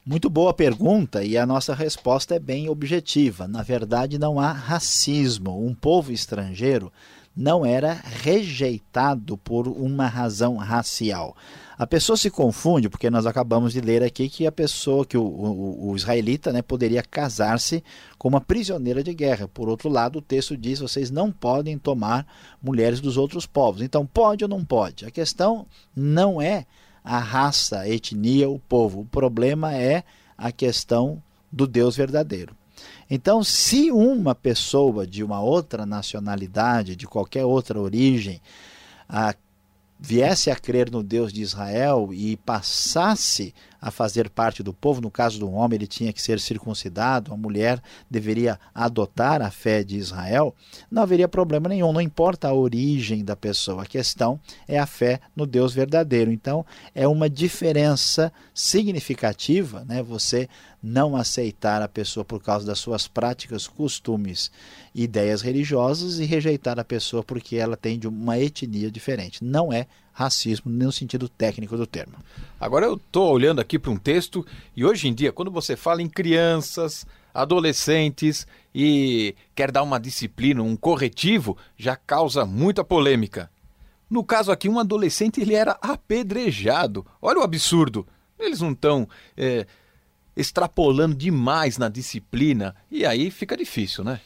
Muito 0.06 0.30
boa 0.30 0.54
pergunta 0.54 1.24
e 1.24 1.38
a 1.38 1.46
nossa 1.46 1.76
resposta 1.76 2.36
é 2.36 2.40
bem 2.40 2.70
objetiva. 2.70 3.48
Na 3.48 3.62
verdade, 3.62 4.18
não 4.18 4.40
há 4.40 4.52
racismo. 4.52 5.64
Um 5.64 5.74
povo 5.74 6.12
estrangeiro 6.12 6.92
não 7.36 7.66
era 7.66 7.94
rejeitado 7.94 9.38
por 9.38 9.68
uma 9.68 10.08
razão 10.08 10.56
racial. 10.58 11.36
A 11.78 11.88
pessoa 11.88 12.18
se 12.18 12.30
confunde, 12.30 12.90
porque 12.90 13.10
nós 13.10 13.26
acabamos 13.26 13.72
de 13.72 13.80
ler 13.80 14.04
aqui 14.04 14.28
que 14.28 14.46
a 14.46 14.52
pessoa, 14.52 15.06
que 15.06 15.18
o, 15.18 15.24
o, 15.24 15.92
o 15.92 15.96
israelita 15.96 16.52
né, 16.52 16.62
poderia 16.62 17.02
casar-se 17.02 17.82
com 18.18 18.28
uma 18.28 18.42
prisioneira 18.42 19.02
de 19.02 19.14
guerra. 19.14 19.48
Por 19.48 19.70
outro 19.70 19.88
lado, 19.88 20.20
o 20.20 20.22
texto 20.22 20.58
diz: 20.58 20.80
vocês 20.80 21.10
não 21.10 21.32
podem 21.32 21.78
tomar 21.78 22.26
mulheres 22.62 23.00
dos 23.00 23.16
outros 23.16 23.46
povos. 23.46 23.82
Então, 23.82 24.06
pode 24.06 24.44
ou 24.44 24.50
não 24.50 24.66
pode? 24.66 25.06
A 25.06 25.12
questão 25.12 25.66
não 25.96 26.42
é 26.42 26.66
a 27.10 27.18
raça, 27.18 27.80
a 27.80 27.90
etnia, 27.90 28.48
o 28.48 28.60
povo. 28.60 29.02
O 29.02 29.06
problema 29.06 29.74
é 29.74 30.04
a 30.38 30.52
questão 30.52 31.20
do 31.52 31.66
Deus 31.66 31.98
verdadeiro. 31.98 32.56
Então, 33.10 33.44
se 33.44 33.90
uma 33.90 34.36
pessoa 34.36 35.08
de 35.08 35.24
uma 35.24 35.42
outra 35.42 35.88
nacionalidade, 35.88 36.96
de 36.96 37.08
qualquer 37.08 37.44
outra 37.44 37.80
origem, 37.80 38.40
a 39.10 39.34
viesse 40.00 40.52
a 40.52 40.56
crer 40.56 40.92
no 40.92 41.02
Deus 41.02 41.34
de 41.34 41.42
Israel 41.42 42.12
e 42.14 42.38
passasse 42.38 43.56
a 43.82 43.92
fazer 43.92 44.30
parte 44.30 44.62
do 44.62 44.74
povo, 44.74 45.02
no 45.02 45.10
caso 45.12 45.40
do 45.40 45.52
homem, 45.52 45.78
ele 45.78 45.88
tinha 45.88 46.12
que 46.12 46.22
ser 46.22 46.40
circuncidado, 46.40 47.34
a 47.34 47.38
mulher 47.38 47.82
deveria 48.10 48.60
adotar 48.74 49.42
a 49.42 49.50
fé 49.50 49.84
de 49.84 49.98
Israel, 49.98 50.54
não 50.92 51.04
haveria 51.04 51.28
problema 51.28 51.70
nenhum, 51.70 51.94
não 51.94 52.02
importa 52.02 52.48
a 52.48 52.54
origem 52.54 53.24
da 53.24 53.36
pessoa, 53.36 53.84
a 53.84 53.86
questão 53.86 54.40
é 54.68 54.78
a 54.78 54.86
fé 54.86 55.20
no 55.36 55.46
Deus 55.46 55.74
verdadeiro. 55.74 56.32
Então, 56.32 56.66
é 56.94 57.08
uma 57.08 57.30
diferença 57.30 58.32
significativa, 58.54 59.86
né? 59.86 60.04
Você 60.04 60.50
não 60.82 61.16
aceitar 61.16 61.82
a 61.82 61.88
pessoa 61.88 62.24
por 62.24 62.42
causa 62.42 62.66
das 62.66 62.80
suas 62.80 63.08
práticas, 63.08 63.68
costumes, 63.68 64.52
ideias 64.96 65.42
religiosas 65.42 66.20
e 66.20 66.26
rejeitar 66.26 66.80
a 66.80 66.86
pessoa 66.86 67.24
porque 67.24 67.58
ela 67.58 67.76
tem 67.76 68.00
de 68.00 68.08
uma 68.08 68.40
etnia 68.40 68.90
diferente. 68.90 69.44
Não 69.44 69.72
é 69.72 69.88
racismo 70.20 70.70
no 70.70 70.92
sentido 70.92 71.30
técnico 71.30 71.78
do 71.78 71.88
termo. 71.88 72.16
Agora 72.60 72.86
eu 72.86 72.96
estou 72.96 73.32
olhando 73.32 73.62
aqui 73.62 73.80
para 73.80 73.90
um 73.90 73.96
texto 73.96 74.46
e 74.76 74.84
hoje 74.84 75.08
em 75.08 75.14
dia, 75.14 75.32
quando 75.32 75.50
você 75.50 75.78
fala 75.78 76.02
em 76.02 76.10
crianças, 76.10 77.08
adolescentes 77.34 78.46
e 78.76 79.34
quer 79.56 79.72
dar 79.72 79.82
uma 79.82 79.98
disciplina, 79.98 80.62
um 80.62 80.76
corretivo, 80.76 81.58
já 81.78 81.96
causa 81.96 82.46
muita 82.46 82.84
polêmica. 82.84 83.50
No 84.10 84.22
caso 84.22 84.52
aqui, 84.52 84.68
um 84.68 84.78
adolescente 84.78 85.40
ele 85.40 85.54
era 85.54 85.78
apedrejado. 85.82 87.06
Olha 87.22 87.40
o 87.40 87.44
absurdo. 87.44 88.06
Eles 88.38 88.60
não 88.60 88.72
estão 88.72 89.08
é, 89.38 89.66
extrapolando 90.36 91.16
demais 91.16 91.78
na 91.78 91.88
disciplina 91.88 92.76
e 92.92 93.06
aí 93.06 93.32
fica 93.32 93.56
difícil, 93.56 94.04
né? 94.04 94.20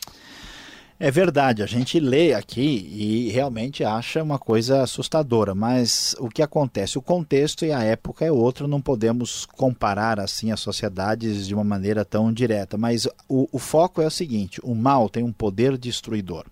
É 0.99 1.10
verdade, 1.10 1.63
a 1.63 1.65
gente 1.65 1.99
lê 1.99 2.34
aqui 2.34 2.62
e 2.62 3.29
realmente 3.29 3.84
acha 3.84 4.21
uma 4.21 4.38
coisa 4.38 4.84
assustadora, 4.84 5.56
mas 5.56 6.15
o 6.19 6.29
que 6.29 6.41
acontece? 6.41 6.99
O 6.99 7.01
contexto 7.01 7.65
e 7.65 7.71
a 7.71 7.84
época 7.84 8.23
é 8.23 8.32
outro, 8.32 8.67
não 8.67 8.79
podemos 8.79 9.45
comparar 9.45 10.19
assim 10.19 10.51
as 10.51 10.60
sociedades 10.60 11.47
de 11.47 11.56
uma 11.56 11.63
maneira 11.63 12.06
tão 12.06 12.32
direta, 12.32 12.77
mas 12.77 13.08
o, 13.27 13.49
o 13.51 13.58
foco 13.58 14.01
é 14.01 14.06
o 14.06 14.12
seguinte: 14.12 14.62
o 14.63 14.75
mal 14.75 15.10
tem 15.10 15.23
um 15.23 15.32
poder 15.32 15.77
destruidor. 15.77 16.45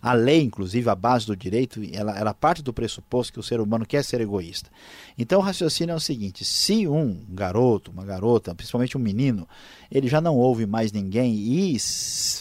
A 0.00 0.12
lei, 0.12 0.42
inclusive, 0.42 0.88
a 0.88 0.94
base 0.94 1.26
do 1.26 1.36
direito, 1.36 1.80
ela, 1.92 2.16
ela 2.16 2.32
parte 2.32 2.62
do 2.62 2.72
pressuposto 2.72 3.32
que 3.32 3.40
o 3.40 3.42
ser 3.42 3.60
humano 3.60 3.84
quer 3.84 4.04
ser 4.04 4.20
egoísta. 4.20 4.70
Então 5.18 5.40
o 5.40 5.42
raciocínio 5.42 5.92
é 5.92 5.96
o 5.96 6.00
seguinte: 6.00 6.44
se 6.44 6.86
um 6.86 7.24
garoto, 7.28 7.90
uma 7.90 8.04
garota, 8.04 8.54
principalmente 8.54 8.96
um 8.96 9.00
menino, 9.00 9.48
ele 9.90 10.08
já 10.08 10.20
não 10.20 10.36
ouve 10.36 10.66
mais 10.66 10.92
ninguém 10.92 11.34
e 11.34 11.76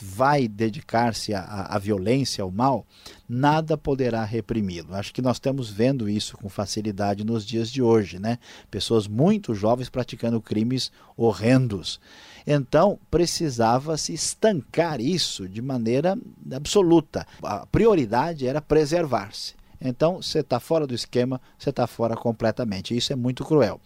vai 0.02 0.48
dedicar-se 0.48 1.34
à, 1.34 1.78
violência, 1.80 2.44
ao 2.44 2.52
mal, 2.52 2.86
nada 3.28 3.78
poderá 3.78 4.24
reprimi-lo. 4.24 4.96
Acho 4.96 5.14
que 5.14 5.22
nós 5.22 5.38
estamos 5.38 5.70
vendo 5.70 6.10
isso 6.10 6.38
com 6.38 6.50
facilidade 6.50 7.24
nos 7.24 7.46
dias 7.46 7.70
de 7.70 7.82
hoje, 7.82 8.20
né? 8.20 8.40
Pessoas 8.70 9.08
muito 9.08 9.54
jovens 9.54 9.90
praticando 9.90 10.42
crimes 10.42 10.92
horrendos. 11.18 12.00
Então, 12.48 13.00
precisava 13.10 13.98
se 13.98 14.14
estancar 14.14 15.02
isso 15.02 15.50
de 15.50 15.62
maneira 15.62 16.18
absoluta. 16.54 17.26
A 17.42 17.66
prioridade 17.66 18.48
era 18.48 18.62
preservar-se. 18.62 19.56
Então, 19.82 20.22
você 20.22 20.40
está 20.40 20.60
fora 20.60 20.88
do 20.88 20.94
esquema, 20.94 21.42
você 21.58 21.70
está 21.70 21.86
fora 21.88 22.16
completamente. 22.16 22.96
Isso 22.96 23.12
é 23.12 23.16
muito 23.16 23.44
cruel. 23.44 23.80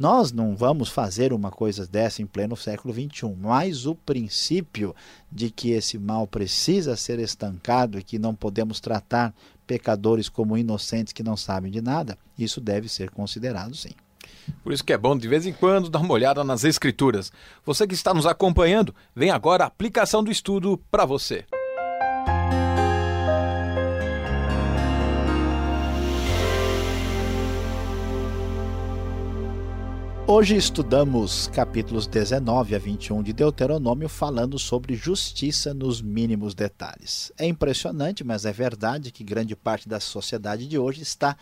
Nós 0.00 0.32
não 0.32 0.56
vamos 0.56 0.88
fazer 0.88 1.30
uma 1.30 1.50
coisa 1.50 1.86
dessa 1.86 2.22
em 2.22 2.26
pleno 2.26 2.56
século 2.56 2.94
XXI, 2.94 3.36
mas 3.38 3.84
o 3.84 3.94
princípio 3.94 4.96
de 5.30 5.50
que 5.50 5.72
esse 5.72 5.98
mal 5.98 6.26
precisa 6.26 6.96
ser 6.96 7.18
estancado 7.18 7.98
e 7.98 8.02
que 8.02 8.18
não 8.18 8.34
podemos 8.34 8.80
tratar 8.80 9.34
pecadores 9.66 10.26
como 10.26 10.56
inocentes 10.56 11.12
que 11.12 11.22
não 11.22 11.36
sabem 11.36 11.70
de 11.70 11.82
nada, 11.82 12.16
isso 12.38 12.62
deve 12.62 12.88
ser 12.88 13.10
considerado 13.10 13.76
sim. 13.76 13.92
Por 14.64 14.72
isso 14.72 14.82
que 14.82 14.94
é 14.94 14.96
bom 14.96 15.14
de 15.14 15.28
vez 15.28 15.44
em 15.44 15.52
quando 15.52 15.90
dar 15.90 15.98
uma 15.98 16.14
olhada 16.14 16.42
nas 16.42 16.64
escrituras. 16.64 17.30
Você 17.62 17.86
que 17.86 17.92
está 17.92 18.14
nos 18.14 18.24
acompanhando, 18.24 18.94
vem 19.14 19.30
agora 19.30 19.64
a 19.64 19.66
aplicação 19.66 20.24
do 20.24 20.30
estudo 20.30 20.80
para 20.90 21.04
você. 21.04 21.44
Hoje 30.32 30.54
estudamos 30.54 31.48
capítulos 31.48 32.06
19 32.06 32.76
a 32.76 32.78
21 32.78 33.20
de 33.20 33.32
Deuteronômio, 33.32 34.08
falando 34.08 34.60
sobre 34.60 34.94
justiça 34.94 35.74
nos 35.74 36.00
mínimos 36.00 36.54
detalhes. 36.54 37.32
É 37.36 37.48
impressionante, 37.48 38.22
mas 38.22 38.44
é 38.44 38.52
verdade 38.52 39.10
que 39.10 39.24
grande 39.24 39.56
parte 39.56 39.88
da 39.88 39.98
sociedade 39.98 40.68
de 40.68 40.78
hoje 40.78 41.02
está 41.02 41.36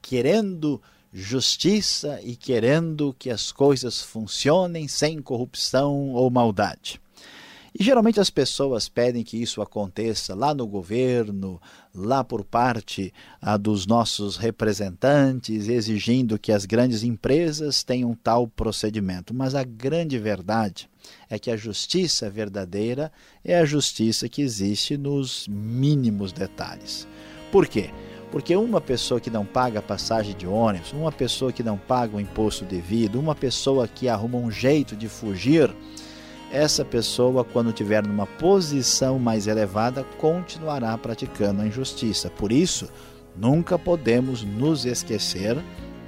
querendo 0.00 0.80
justiça 1.12 2.18
e 2.22 2.34
querendo 2.34 3.14
que 3.18 3.28
as 3.28 3.52
coisas 3.52 4.00
funcionem 4.00 4.88
sem 4.88 5.20
corrupção 5.20 6.12
ou 6.14 6.30
maldade. 6.30 6.98
E 7.78 7.84
geralmente 7.84 8.20
as 8.20 8.30
pessoas 8.30 8.88
pedem 8.88 9.22
que 9.22 9.40
isso 9.40 9.62
aconteça 9.62 10.34
lá 10.34 10.52
no 10.52 10.66
governo, 10.66 11.60
lá 11.94 12.24
por 12.24 12.44
parte 12.44 13.12
ah, 13.40 13.56
dos 13.56 13.86
nossos 13.86 14.36
representantes, 14.36 15.68
exigindo 15.68 16.38
que 16.38 16.52
as 16.52 16.64
grandes 16.64 17.02
empresas 17.02 17.82
tenham 17.84 18.14
tal 18.14 18.48
procedimento. 18.48 19.32
Mas 19.32 19.54
a 19.54 19.62
grande 19.62 20.18
verdade 20.18 20.90
é 21.28 21.38
que 21.38 21.50
a 21.50 21.56
justiça 21.56 22.28
verdadeira 22.28 23.12
é 23.44 23.58
a 23.58 23.64
justiça 23.64 24.28
que 24.28 24.42
existe 24.42 24.96
nos 24.96 25.46
mínimos 25.48 26.32
detalhes. 26.32 27.06
Por 27.52 27.66
quê? 27.66 27.90
Porque 28.30 28.54
uma 28.54 28.80
pessoa 28.80 29.20
que 29.20 29.28
não 29.28 29.44
paga 29.44 29.82
passagem 29.82 30.36
de 30.36 30.46
ônibus, 30.46 30.92
uma 30.92 31.10
pessoa 31.10 31.52
que 31.52 31.64
não 31.64 31.76
paga 31.76 32.16
o 32.16 32.20
imposto 32.20 32.64
devido, 32.64 33.18
uma 33.18 33.34
pessoa 33.34 33.88
que 33.88 34.08
arruma 34.08 34.38
um 34.38 34.50
jeito 34.50 34.94
de 34.94 35.08
fugir 35.08 35.74
essa 36.50 36.84
pessoa, 36.84 37.44
quando 37.44 37.72
tiver 37.72 38.06
numa 38.06 38.26
posição 38.26 39.18
mais 39.18 39.46
elevada, 39.46 40.04
continuará 40.18 40.96
praticando 40.98 41.62
a 41.62 41.66
injustiça. 41.66 42.28
Por 42.30 42.50
isso, 42.50 42.88
nunca 43.36 43.78
podemos 43.78 44.42
nos 44.42 44.84
esquecer 44.84 45.56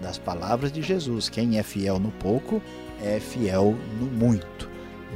das 0.01 0.19
palavras 0.19 0.73
de 0.73 0.83
Jesus: 0.83 1.29
quem 1.29 1.59
é 1.59 1.63
fiel 1.63 1.99
no 1.99 2.11
pouco 2.11 2.61
é 3.01 3.21
fiel 3.21 3.77
no 4.01 4.07
muito. 4.07 4.69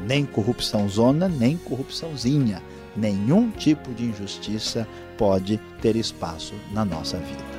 Nem 0.06 0.24
corrupção 0.24 0.88
zona, 0.88 1.28
nem 1.28 1.56
corrupçãozinha. 1.56 2.62
Nenhum 2.94 3.50
tipo 3.50 3.92
de 3.92 4.04
injustiça 4.04 4.86
pode 5.18 5.58
ter 5.80 5.96
espaço 5.96 6.54
na 6.72 6.84
nossa 6.84 7.18
vida. 7.18 7.55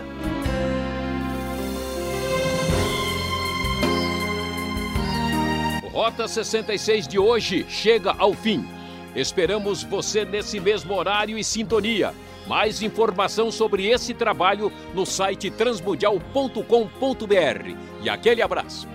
Rota 6.08 6.26
66 6.26 7.06
de 7.06 7.20
hoje 7.20 7.65
chega 7.67 8.15
ao 8.17 8.34
fim. 8.34 8.65
Esperamos 9.13 9.84
você 9.84 10.24
nesse 10.24 10.58
mesmo 10.58 10.93
horário 10.93 11.38
e 11.38 11.43
sintonia. 11.43 12.13
Mais 12.48 12.82
informação 12.82 13.52
sobre 13.52 13.88
esse 13.88 14.13
trabalho 14.13 14.72
no 14.93 15.06
site 15.06 15.52
transmundial.com.br. 15.52 17.76
E 18.02 18.10
aquele 18.10 18.41
abraço. 18.41 18.88